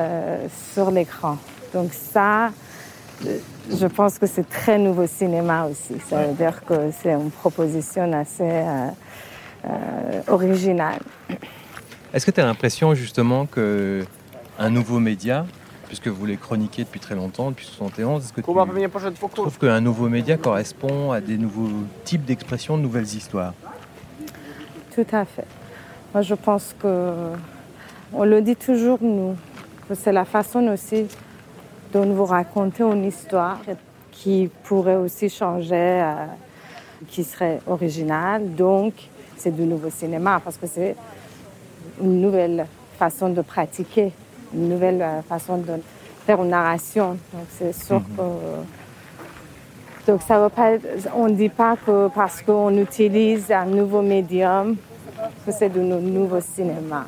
sur 0.74 0.90
l'écran. 0.90 1.38
Donc 1.72 1.92
ça, 1.92 2.50
je 3.22 3.86
pense 3.86 4.18
que 4.18 4.26
c'est 4.26 4.48
très 4.48 4.78
nouveau 4.78 5.06
cinéma 5.06 5.66
aussi. 5.66 6.00
Ça 6.08 6.24
veut 6.24 6.34
dire 6.34 6.64
que 6.64 6.90
c'est 6.90 7.12
une 7.12 7.30
proposition 7.30 8.12
assez 8.12 8.64
originale. 10.28 11.00
Est-ce 12.14 12.24
que 12.24 12.30
tu 12.30 12.40
as 12.40 12.46
l'impression 12.46 12.94
justement 12.94 13.46
que 13.46 14.04
un 14.58 14.70
nouveau 14.70 14.98
média, 15.00 15.46
puisque 15.86 16.08
vous 16.08 16.26
les 16.26 16.36
chroniquez 16.36 16.84
depuis 16.84 17.00
très 17.00 17.14
longtemps, 17.14 17.50
depuis 17.50 17.66
71. 17.66 18.24
Est-ce 18.24 18.32
que 18.32 18.40
tu 18.40 19.28
trouves 19.34 19.58
qu'un 19.58 19.80
nouveau 19.80 20.08
média 20.08 20.36
correspond 20.36 21.12
à 21.12 21.20
des 21.20 21.36
nouveaux 21.36 21.68
types 22.04 22.24
d'expressions, 22.24 22.76
de 22.76 22.82
nouvelles 22.82 23.04
histoires? 23.14 23.54
Tout 24.94 25.06
à 25.12 25.24
fait. 25.24 25.46
Moi, 26.14 26.22
je 26.22 26.34
pense 26.34 26.74
que 26.78 27.12
on 28.12 28.24
le 28.24 28.40
dit 28.42 28.56
toujours, 28.56 28.98
nous, 29.00 29.36
c'est 29.94 30.12
la 30.12 30.24
façon 30.24 30.66
aussi 30.68 31.06
dont 31.92 32.04
vous 32.04 32.24
racontez 32.24 32.82
une 32.82 33.04
histoire 33.04 33.58
qui 34.10 34.50
pourrait 34.64 34.96
aussi 34.96 35.28
changer, 35.28 35.74
euh, 35.74 36.26
qui 37.08 37.24
serait 37.24 37.60
originale. 37.66 38.54
Donc, 38.54 38.94
c'est 39.36 39.54
du 39.54 39.62
nouveau 39.62 39.90
cinéma 39.90 40.40
parce 40.42 40.56
que 40.56 40.66
c'est 40.66 40.96
une 42.00 42.20
nouvelle 42.20 42.66
façon 42.98 43.28
de 43.28 43.42
pratiquer 43.42 44.12
une 44.54 44.68
nouvelle 44.68 45.02
euh, 45.02 45.22
façon 45.22 45.58
de 45.58 45.74
faire 46.24 46.42
une 46.42 46.50
narration. 46.50 47.18
Donc, 47.32 47.46
c'est 47.50 47.72
sûr 47.72 48.00
mhm. 48.00 48.16
que. 48.16 48.22
Donc, 50.10 50.22
ça 50.22 50.38
va 50.38 50.50
pas. 50.50 50.72
On 51.14 51.28
ne 51.28 51.34
dit 51.34 51.48
pas 51.48 51.76
que 51.76 52.08
parce 52.08 52.42
qu'on 52.42 52.76
utilise 52.78 53.50
un 53.50 53.66
nouveau 53.66 54.02
médium, 54.02 54.76
que 55.44 55.52
c'est 55.52 55.68
du 55.68 55.80
nouveau 55.80 56.40
cinéma. 56.40 57.06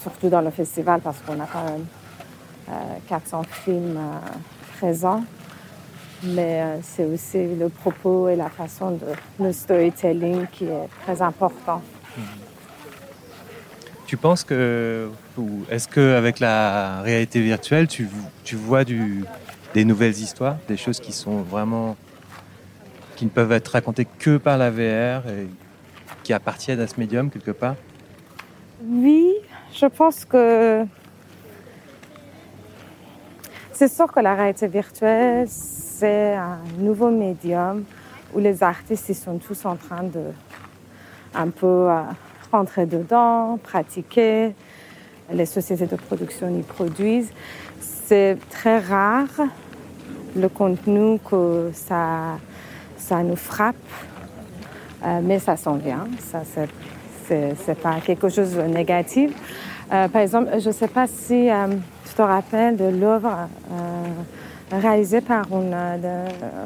Surtout 0.00 0.28
dans 0.28 0.40
le 0.40 0.50
festival, 0.50 1.00
parce 1.00 1.18
qu'on 1.18 1.40
a 1.40 1.46
quand 1.46 1.64
même 1.64 1.86
400 3.08 3.42
films 3.64 3.96
euh, 3.96 4.18
présents. 4.78 5.24
Mais 6.22 6.62
euh, 6.62 6.78
c'est 6.82 7.04
aussi 7.04 7.54
le 7.54 7.68
propos 7.68 8.28
et 8.28 8.36
la 8.36 8.48
façon 8.50 8.92
de 8.92 9.06
le 9.40 9.52
storytelling 9.52 10.46
qui 10.48 10.64
est 10.64 10.88
très 11.04 11.22
important. 11.22 11.80
Mhm. 12.16 12.24
Tu 14.06 14.16
penses 14.16 14.42
que, 14.42 15.10
ou 15.36 15.64
est-ce 15.70 15.86
qu'avec 15.86 16.40
la 16.40 17.02
réalité 17.02 17.40
virtuelle, 17.40 17.86
tu, 17.86 18.08
tu 18.42 18.56
vois 18.56 18.82
du, 18.82 19.22
des 19.74 19.84
nouvelles 19.84 20.18
histoires, 20.18 20.56
des 20.66 20.78
choses 20.78 20.98
qui 20.98 21.12
sont 21.12 21.42
vraiment, 21.42 21.94
qui 23.16 23.26
ne 23.26 23.30
peuvent 23.30 23.52
être 23.52 23.68
racontées 23.68 24.06
que 24.18 24.38
par 24.38 24.56
la 24.56 24.70
VR 24.70 25.28
et 25.28 25.46
qui 26.22 26.32
appartiennent 26.32 26.80
à 26.80 26.86
ce 26.86 26.98
médium 26.98 27.30
quelque 27.30 27.50
part? 27.50 27.76
Oui, 28.82 29.34
je 29.72 29.86
pense 29.86 30.24
que 30.24 30.84
c'est 33.72 33.88
sûr 33.88 34.10
que 34.10 34.20
la 34.20 34.34
réalité 34.34 34.66
virtuelle, 34.66 35.46
c'est 35.48 36.34
un 36.34 36.58
nouveau 36.78 37.10
médium 37.10 37.84
où 38.34 38.40
les 38.40 38.62
artistes 38.62 39.08
ils 39.08 39.14
sont 39.14 39.38
tous 39.38 39.64
en 39.64 39.76
train 39.76 40.02
de 40.02 40.32
un 41.34 41.48
peu 41.48 41.88
euh, 41.88 42.02
rentrer 42.50 42.86
dedans, 42.86 43.58
pratiquer. 43.62 44.54
Les 45.32 45.46
sociétés 45.46 45.86
de 45.86 45.96
production 45.96 46.48
y 46.58 46.62
produisent. 46.62 47.30
C'est 47.80 48.38
très 48.50 48.78
rare 48.78 49.42
le 50.34 50.48
contenu 50.48 51.18
que 51.18 51.70
ça, 51.74 52.38
ça 52.96 53.22
nous 53.22 53.36
frappe, 53.36 53.76
euh, 55.04 55.20
mais 55.22 55.38
ça 55.38 55.56
s'en 55.56 55.74
vient. 55.74 56.08
Ça, 56.18 56.42
c'est 56.44 56.68
pas 57.82 58.00
quelque 58.04 58.28
chose 58.28 58.54
de 58.54 58.62
négatif. 58.62 59.30
Euh, 59.92 60.08
par 60.08 60.22
exemple, 60.22 60.50
je 60.58 60.68
ne 60.68 60.74
sais 60.74 60.88
pas 60.88 61.06
si 61.06 61.50
euh, 61.50 61.66
tu 62.06 62.14
te 62.14 62.22
rappelles 62.22 62.76
de 62.76 62.84
l'œuvre 62.84 63.48
réalisée 64.70 65.22
par 65.22 65.46
une 65.50 65.74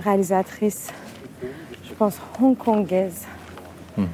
réalisatrice, 0.03 0.89
je 1.85 1.95
pense 1.95 2.19
hongkongaise, 2.41 3.27
mm 3.97 4.05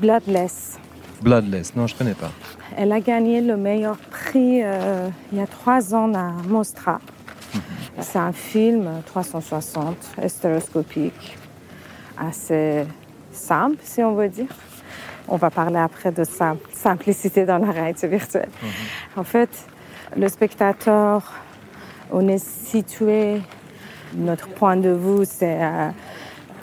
Bloodless. 0.00 0.78
Bloodless, 1.22 1.74
non, 1.74 1.88
je 1.88 1.94
ne 1.94 1.98
connais 1.98 2.14
pas. 2.14 2.30
Elle 2.76 2.92
a 2.92 3.00
gagné 3.00 3.40
le 3.40 3.56
meilleur 3.56 3.96
prix 3.96 4.62
euh, 4.62 5.08
il 5.32 5.38
y 5.38 5.40
a 5.40 5.46
trois 5.48 5.92
ans 5.92 6.14
à 6.14 6.30
Mostra. 6.46 7.00
Mhm. 7.52 7.60
C'est 8.00 8.18
un 8.18 8.32
film 8.32 8.88
360, 9.06 9.96
stéréoscopique, 10.28 11.36
assez 12.16 12.84
simple, 13.32 13.78
si 13.82 14.02
on 14.04 14.14
veut 14.14 14.28
dire. 14.28 14.46
On 15.28 15.36
va 15.36 15.50
parler 15.50 15.78
après 15.78 16.10
de 16.10 16.24
simplicité 16.72 17.44
dans 17.44 17.58
la 17.58 17.70
réalité 17.70 18.06
virtuelle. 18.06 18.48
Mhm. 18.62 18.68
En 19.16 19.24
fait, 19.24 19.50
le 20.16 20.28
spectateur, 20.28 21.34
on 22.10 22.26
est 22.28 22.42
situé, 22.42 23.42
notre 24.14 24.48
point 24.48 24.76
de 24.76 24.90
vue, 24.90 25.24
c'est 25.24 25.62
euh, 25.62 25.90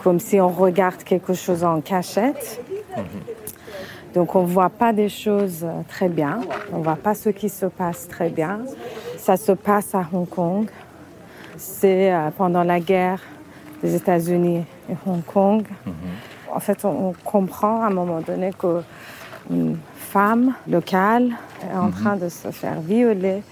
comme 0.02 0.18
si 0.18 0.40
on 0.40 0.48
regarde 0.48 1.02
quelque 1.04 1.34
chose 1.34 1.62
en 1.62 1.80
cachette. 1.80 2.60
Mhm. 2.96 3.04
Donc 4.14 4.34
on 4.34 4.42
ne 4.42 4.48
voit 4.48 4.70
pas 4.70 4.92
des 4.92 5.08
choses 5.08 5.62
euh, 5.62 5.82
très 5.88 6.08
bien, 6.08 6.40
on 6.72 6.78
ne 6.78 6.84
voit 6.84 6.96
pas 6.96 7.14
ce 7.14 7.28
qui 7.28 7.48
se 7.48 7.66
passe 7.66 8.08
très 8.08 8.30
bien. 8.30 8.60
Ça 9.18 9.36
se 9.36 9.52
passe 9.52 9.94
à 9.94 10.04
Hong 10.12 10.28
Kong. 10.28 10.68
C'est 11.56 12.12
euh, 12.12 12.30
pendant 12.36 12.64
la 12.64 12.80
guerre 12.80 13.20
des 13.82 13.94
États-Unis 13.94 14.64
et 14.90 14.94
Hong 15.06 15.24
Kong. 15.24 15.64
Mhm. 15.84 15.94
En 16.56 16.60
fait, 16.60 16.84
on, 16.84 17.12
comprend 17.24 17.82
à 17.82 17.86
un 17.86 17.90
moment 17.90 18.20
donné 18.20 18.50
qu'une 18.58 19.78
femme 19.94 20.54
locale 20.68 21.32
est 21.62 21.76
en 21.76 21.86
mhm. 21.86 21.92
train 21.92 22.16
de 22.16 22.28
se 22.28 22.50
faire 22.50 22.80
violer 22.80 23.42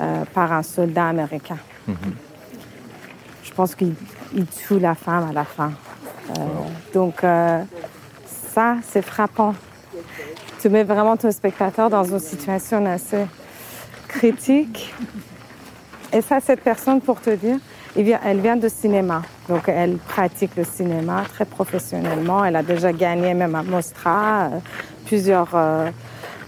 euh, 0.00 0.24
par 0.32 0.52
un 0.52 0.62
soldat 0.62 1.08
américain. 1.08 1.58
Mhm. 1.86 1.96
Je 3.42 3.52
pense 3.52 3.74
qu'il 3.74 3.94
tue 4.56 4.80
la 4.80 4.94
femme 4.94 5.28
à 5.30 5.32
la 5.32 5.44
fin. 5.44 5.70
donc 6.92 7.20
ça, 8.26 8.76
c'est 8.82 9.02
frappant 9.02 9.54
tu 10.64 10.70
mets 10.70 10.84
vraiment 10.84 11.14
ton 11.14 11.30
spectateur 11.30 11.90
dans 11.90 12.04
une 12.04 12.18
situation 12.18 12.86
assez 12.86 13.26
critique. 14.08 14.94
Et 16.10 16.22
ça, 16.22 16.40
cette 16.40 16.62
personne, 16.62 17.02
pour 17.02 17.20
te 17.20 17.28
dire, 17.28 17.58
elle 18.24 18.40
vient 18.40 18.56
de 18.56 18.68
cinéma. 18.70 19.20
Donc, 19.48 19.68
elle 19.68 19.98
pratique 19.98 20.56
le 20.56 20.64
cinéma 20.64 21.24
très 21.32 21.44
professionnellement. 21.44 22.44
Elle 22.44 22.56
a 22.56 22.62
déjà 22.62 22.92
gagné 22.92 23.34
même 23.34 23.54
à 23.54 23.62
Mostra 23.62 24.44
euh, 24.44 24.58
plusieurs 25.04 25.50
euh, 25.54 25.90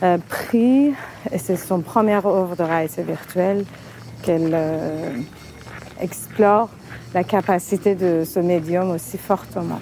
euh, 0.02 0.18
prix. 0.28 0.94
Et 1.30 1.38
c'est 1.38 1.56
son 1.56 1.80
première 1.80 2.24
œuvre 2.26 2.56
de 2.56 2.62
réalité 2.62 3.02
virtuelle 3.02 3.64
qu'elle 4.22 4.56
explore 6.00 6.70
la 7.14 7.22
capacité 7.22 7.94
de 7.94 8.24
ce 8.24 8.40
médium 8.40 8.90
aussi 8.90 9.18
fortement. 9.18 9.80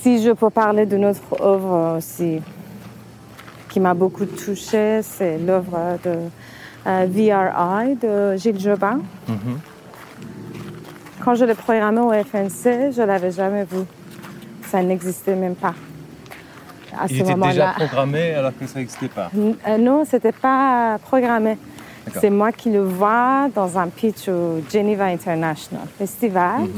Si 0.00 0.22
je 0.22 0.32
peux 0.32 0.50
parler 0.50 0.86
de 0.86 0.96
notre 0.96 1.40
œuvre 1.40 1.96
aussi, 1.98 2.40
qui 3.68 3.80
m'a 3.80 3.94
beaucoup 3.94 4.26
touchée, 4.26 5.00
c'est 5.02 5.38
l'œuvre 5.38 5.98
de 6.04 6.16
VRI 6.84 7.96
de 7.96 8.36
Gilles 8.36 8.60
Jobin. 8.60 9.00
Mhm. 9.28 9.58
Quand 11.24 11.34
je 11.34 11.44
l'ai 11.44 11.54
programmé 11.54 12.00
au 12.00 12.12
FNC, 12.12 12.92
je 12.92 13.00
ne 13.00 13.06
l'avais 13.06 13.30
jamais 13.30 13.64
vu. 13.64 13.84
Ça 14.66 14.82
n'existait 14.82 15.36
même 15.36 15.54
pas. 15.54 15.74
À 16.98 17.06
Il 17.08 17.20
était 17.20 17.34
déjà 17.34 17.68
programmé 17.72 18.34
alors 18.34 18.52
que 18.58 18.66
ça 18.66 18.78
n'existait 18.78 19.08
pas 19.08 19.30
euh, 19.36 19.78
Non, 19.78 20.04
ce 20.04 20.16
n'était 20.16 20.32
pas 20.32 20.98
programmé. 21.02 21.56
C'est 22.20 22.30
moi 22.30 22.52
qui 22.52 22.70
le 22.70 22.82
vois 22.82 23.48
dans 23.54 23.78
un 23.78 23.88
pitch 23.88 24.28
au 24.28 24.60
Geneva 24.70 25.04
International 25.06 25.86
Festival. 25.96 26.62
Mhm. 26.62 26.68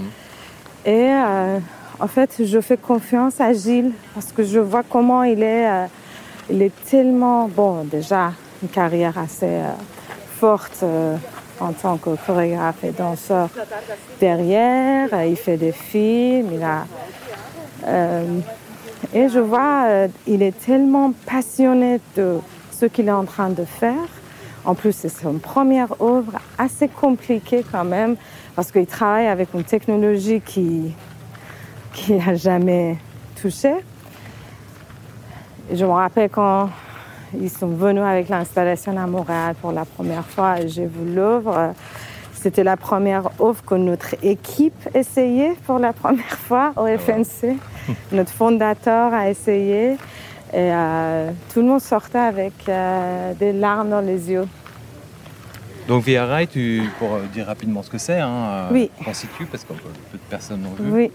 Et 0.87 1.09
euh, 1.11 1.59
en 1.99 2.07
fait, 2.07 2.43
je 2.45 2.61
fais 2.61 2.77
confiance 2.77 3.41
à 3.41 3.53
Gilles 3.53 3.93
parce 4.13 4.33
que 4.33 4.45
je 4.45 4.59
vois 4.59 4.83
comment 4.83 5.23
il 5.23 5.43
est. 5.43 5.69
Euh, 5.69 5.87
il 6.51 6.61
est 6.61 6.73
tellement 6.85 7.49
bon, 7.49 7.85
déjà, 7.85 8.33
une 8.63 8.69
carrière 8.69 9.17
assez 9.17 9.47
euh, 9.47 9.71
forte 10.45 10.85
en 11.61 11.73
tant 11.73 11.97
que 11.97 12.11
chorégraphe 12.27 12.85
et 12.85 12.91
danseur 12.91 13.49
derrière. 14.21 15.09
Il 15.25 15.37
fait 15.37 15.57
des 15.57 15.73
films, 15.73 16.51
il 16.53 16.63
a. 16.63 16.85
et 19.15 19.29
je 19.29 19.39
vois, 19.39 20.09
il 20.27 20.43
est 20.43 20.59
tellement 20.67 21.13
passionné 21.27 22.01
de 22.17 22.39
ce 22.79 22.87
qu'il 22.87 23.09
est 23.09 23.19
en 23.23 23.25
train 23.25 23.51
de 23.51 23.65
faire 23.65 24.09
en 24.65 24.75
plus, 24.75 24.97
c'est 24.97 25.11
son 25.11 25.35
première 25.35 26.01
œuvre 26.01 26.39
assez 26.57 26.89
compliquée 26.89 27.65
quand 27.71 27.85
même, 27.85 28.17
parce 28.57 28.73
qu'il 28.73 28.87
travaille 28.87 29.27
avec 29.27 29.49
une 29.53 29.65
technologie 29.65 30.41
qui 30.41 30.95
qui 31.93 32.15
n'a 32.15 32.35
jamais 32.35 32.97
touché. 33.41 33.73
je 35.73 35.85
me 35.85 35.91
rappelle 35.91 36.29
quand 36.29 36.69
ils 37.41 37.51
sont 37.51 37.69
venus 37.69 38.03
avec 38.03 38.29
l'installation 38.29 38.97
à 38.97 39.07
Montréal 39.07 39.55
pour 39.61 39.73
la 39.73 39.85
première 39.85 40.25
fois, 40.25 40.67
j'ai 40.67 40.87
vu 40.87 41.15
l'œuvre. 41.15 41.75
C'était 42.35 42.65
la 42.65 42.77
première 42.77 43.31
œuvre 43.41 43.65
que 43.65 43.75
notre 43.75 44.17
équipe 44.23 44.89
essayait 44.95 45.55
pour 45.67 45.79
la 45.79 45.93
première 45.93 46.39
fois 46.39 46.73
au 46.77 46.85
ah 46.85 46.99
FNC. 46.99 47.57
Notre 48.13 48.31
fondateur 48.31 49.15
a 49.15 49.31
essayé. 49.31 49.93
Et 50.53 50.71
euh, 50.71 51.31
tout 51.53 51.61
le 51.61 51.67
monde 51.67 51.81
sortait 51.81 52.19
avec 52.19 52.53
euh, 52.69 53.33
des 53.35 53.53
larmes 53.53 53.89
dans 53.89 54.03
les 54.03 54.31
yeux. 54.31 54.47
Donc 55.89 56.05
VRI, 56.05 56.47
tu, 56.47 56.83
pour 56.99 57.19
dire 57.33 57.47
rapidement 57.47 57.83
ce 57.83 57.91
que 57.91 57.99
c'est, 57.99 58.21
hein, 58.21 58.69
oui. 58.71 58.91
constitue, 59.05 59.47
parce 59.47 59.65
que 59.65 59.73
peu 59.73 59.89
de 60.13 60.23
personnes 60.31 60.63
l'ont 60.63 60.85
vu. 60.85 60.93
Oui. 60.93 61.11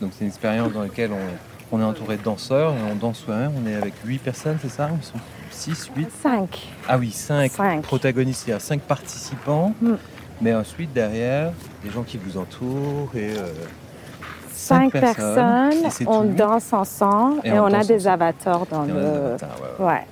Donc 0.00 0.10
c'est 0.12 0.24
une 0.24 0.30
expérience 0.30 0.72
dans 0.72 0.82
laquelle 0.82 1.12
on, 1.12 1.53
est 1.72 1.84
entouré 1.84 2.16
de 2.16 2.22
danseurs 2.22 2.72
et 2.72 2.92
on 2.92 2.94
danse 2.94 3.18
soi-même. 3.18 3.52
On 3.62 3.66
est 3.68 3.74
avec 3.74 3.94
8 4.04 4.18
personnes, 4.18 4.58
c'est 4.60 4.70
ça 4.70 4.90
6, 5.50 5.90
8 5.96 6.08
5. 6.22 6.68
Ah 6.88 6.98
oui, 6.98 7.10
5, 7.10 7.52
protagonistes, 7.82 8.44
il 8.46 8.50
y 8.50 8.52
a 8.52 8.60
5 8.60 8.80
participants. 8.80 9.72
Mm. 9.80 9.94
Mais 10.40 10.54
ensuite, 10.54 10.92
derrière, 10.92 11.52
des 11.82 11.90
gens 11.90 12.02
qui 12.02 12.18
vous 12.18 12.36
entourent 12.38 13.10
et... 13.14 13.36
Euh, 13.36 13.46
cinq, 14.64 14.92
personnes, 14.92 15.74
on 16.06 16.24
danse 16.24 16.72
ensemble 16.72 17.40
et, 17.44 17.52
on, 17.52 17.66
a 17.66 17.84
des 17.84 18.06
avatars 18.06 18.66
dans 18.66 18.84
le. 18.84 19.36
ouais, 19.78 20.06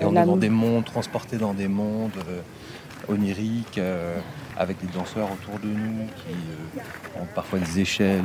Et 0.00 0.04
on, 0.04 0.14
est 0.14 0.24
dans 0.24 0.36
des 0.36 0.48
mondes, 0.48 0.84
transportés 0.84 1.38
dans 1.38 1.54
des 1.54 1.68
mondes 1.68 2.12
euh, 2.28 3.12
oniriques, 3.12 3.78
euh, 3.78 4.18
avec 4.58 4.80
des 4.80 4.88
danseurs 4.88 5.28
autour 5.32 5.58
de 5.60 5.68
nous 5.68 6.06
qui 6.16 6.34
ont 7.18 7.26
parfois 7.34 7.60
des 7.60 7.80
échelles 7.80 8.24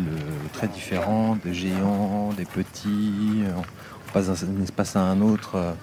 très 0.52 0.68
différentes, 0.68 1.42
des 1.44 1.54
géants, 1.54 2.32
des 2.36 2.46
petits. 2.46 3.44
On 3.56 4.12
passe 4.12 4.28
d'un 4.28 4.64
espace 4.64 4.96
à 4.96 5.02
un 5.02 5.22
autre 5.22 5.76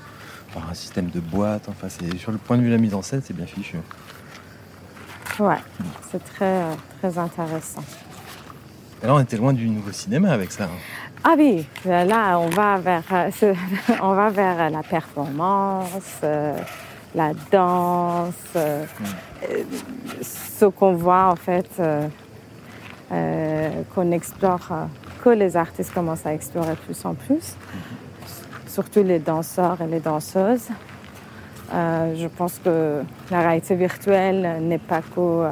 par 0.52 0.68
un 0.68 0.74
système 0.74 1.08
de 1.08 1.20
boîte. 1.20 1.68
Enfin, 1.68 1.88
c'est 1.88 2.18
sur 2.18 2.32
le 2.32 2.38
point 2.38 2.56
de 2.56 2.62
vue 2.62 2.68
de 2.68 2.74
la 2.74 2.80
mise 2.80 2.94
en 2.94 3.02
scène, 3.02 3.22
c'est 3.24 3.34
bien 3.34 3.46
fichu. 3.46 3.76
Ouais, 5.38 5.56
c'est 6.10 6.22
très, 6.24 6.62
très 7.00 7.18
intéressant. 7.18 7.84
Et 9.02 9.06
là, 9.06 9.14
on 9.14 9.20
était 9.20 9.36
loin 9.36 9.52
du 9.52 9.68
nouveau 9.68 9.92
cinéma 9.92 10.30
avec 10.32 10.52
ça. 10.52 10.68
Ah 11.24 11.34
oui, 11.36 11.66
là, 11.84 12.38
on 12.38 12.48
va 12.48 12.78
vers, 12.78 13.04
euh, 13.12 13.30
on 14.02 14.12
va 14.14 14.30
vers 14.30 14.70
la 14.70 14.82
performance, 14.82 16.20
euh, 16.24 16.56
la 17.14 17.32
danse, 17.50 18.34
euh, 18.56 18.84
ce 20.22 20.66
qu'on 20.66 20.92
voit 20.94 21.26
en 21.26 21.36
fait, 21.36 21.68
qu'on 23.94 24.12
explore, 24.12 24.68
que 25.22 25.30
les 25.30 25.56
artistes 25.56 25.92
commencent 25.92 26.26
à 26.26 26.34
explorer 26.34 26.76
plus 26.76 27.04
en 27.04 27.14
plus, 27.14 27.56
surtout 28.66 29.02
les 29.02 29.18
danseurs 29.18 29.80
et 29.80 29.86
les 29.86 30.00
danseuses. 30.00 30.68
je 31.72 32.26
pense 32.28 32.60
que 32.64 33.02
la 33.30 33.40
réalité 33.40 33.74
virtuelle 33.74 34.58
n'est 34.60 34.78
pas 34.78 35.00
que 35.02 35.48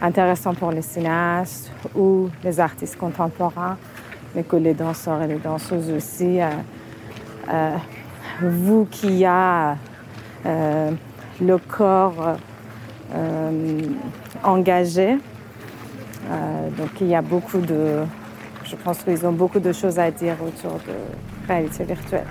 intéressant 0.00 0.54
pour 0.54 0.70
les 0.70 0.82
cinéastes 0.82 1.70
ou 1.94 2.28
les 2.42 2.58
artistes 2.60 2.96
contemporains, 2.96 3.76
mais 4.34 4.42
que 4.42 4.56
les 4.56 4.74
danseurs 4.74 5.22
et 5.22 5.26
les 5.26 5.38
danseuses 5.38 5.90
aussi. 5.90 6.40
Euh, 6.40 6.50
euh, 7.52 7.76
vous 8.42 8.86
qui 8.90 9.24
a 9.24 9.72
euh, 9.72 9.74
le 10.44 11.56
corps 11.68 12.36
engagé, 14.42 15.18
donc 16.78 16.90
il 17.00 17.08
y 17.08 17.14
a 17.14 17.22
beaucoup 17.22 17.60
de, 17.60 18.02
je 18.64 18.76
pense 18.76 19.02
qu'ils 19.02 19.26
ont 19.26 19.32
beaucoup 19.32 19.60
de 19.60 19.72
choses 19.72 19.98
à 19.98 20.10
dire 20.10 20.36
autour 20.42 20.78
de 20.86 21.48
réalité 21.48 21.84
virtuelle. 21.84 22.26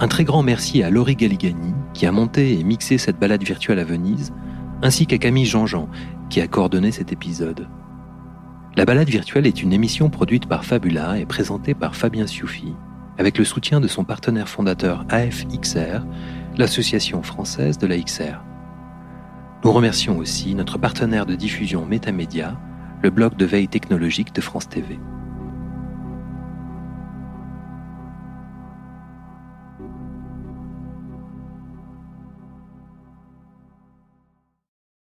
Un 0.00 0.06
très 0.06 0.22
grand 0.22 0.44
merci 0.44 0.84
à 0.84 0.90
Laurie 0.90 1.16
Galigani 1.16 1.74
qui 1.92 2.06
a 2.06 2.12
monté 2.12 2.56
et 2.56 2.62
mixé 2.62 2.98
cette 2.98 3.18
balade 3.18 3.42
virtuelle 3.42 3.80
à 3.80 3.84
Venise, 3.84 4.32
ainsi 4.80 5.06
qu'à 5.06 5.18
Camille 5.18 5.44
Jean-Jean 5.44 5.88
qui 6.30 6.40
a 6.40 6.46
coordonné 6.46 6.92
cet 6.92 7.10
épisode. 7.10 7.66
La 8.78 8.84
balade 8.84 9.08
virtuelle 9.08 9.48
est 9.48 9.60
une 9.60 9.72
émission 9.72 10.08
produite 10.08 10.46
par 10.46 10.64
Fabula 10.64 11.18
et 11.18 11.26
présentée 11.26 11.74
par 11.74 11.96
Fabien 11.96 12.28
Sioufi, 12.28 12.76
avec 13.18 13.36
le 13.36 13.44
soutien 13.44 13.80
de 13.80 13.88
son 13.88 14.04
partenaire 14.04 14.48
fondateur 14.48 15.04
AFXR, 15.08 16.06
l'association 16.56 17.24
française 17.24 17.76
de 17.78 17.88
la 17.88 17.98
XR. 17.98 18.40
Nous 19.64 19.72
remercions 19.72 20.16
aussi 20.18 20.54
notre 20.54 20.78
partenaire 20.78 21.26
de 21.26 21.34
diffusion 21.34 21.86
Métamédia, 21.86 22.56
le 23.02 23.10
blog 23.10 23.34
de 23.34 23.46
veille 23.46 23.66
technologique 23.66 24.32
de 24.32 24.40
France 24.40 24.68
TV. 24.68 25.00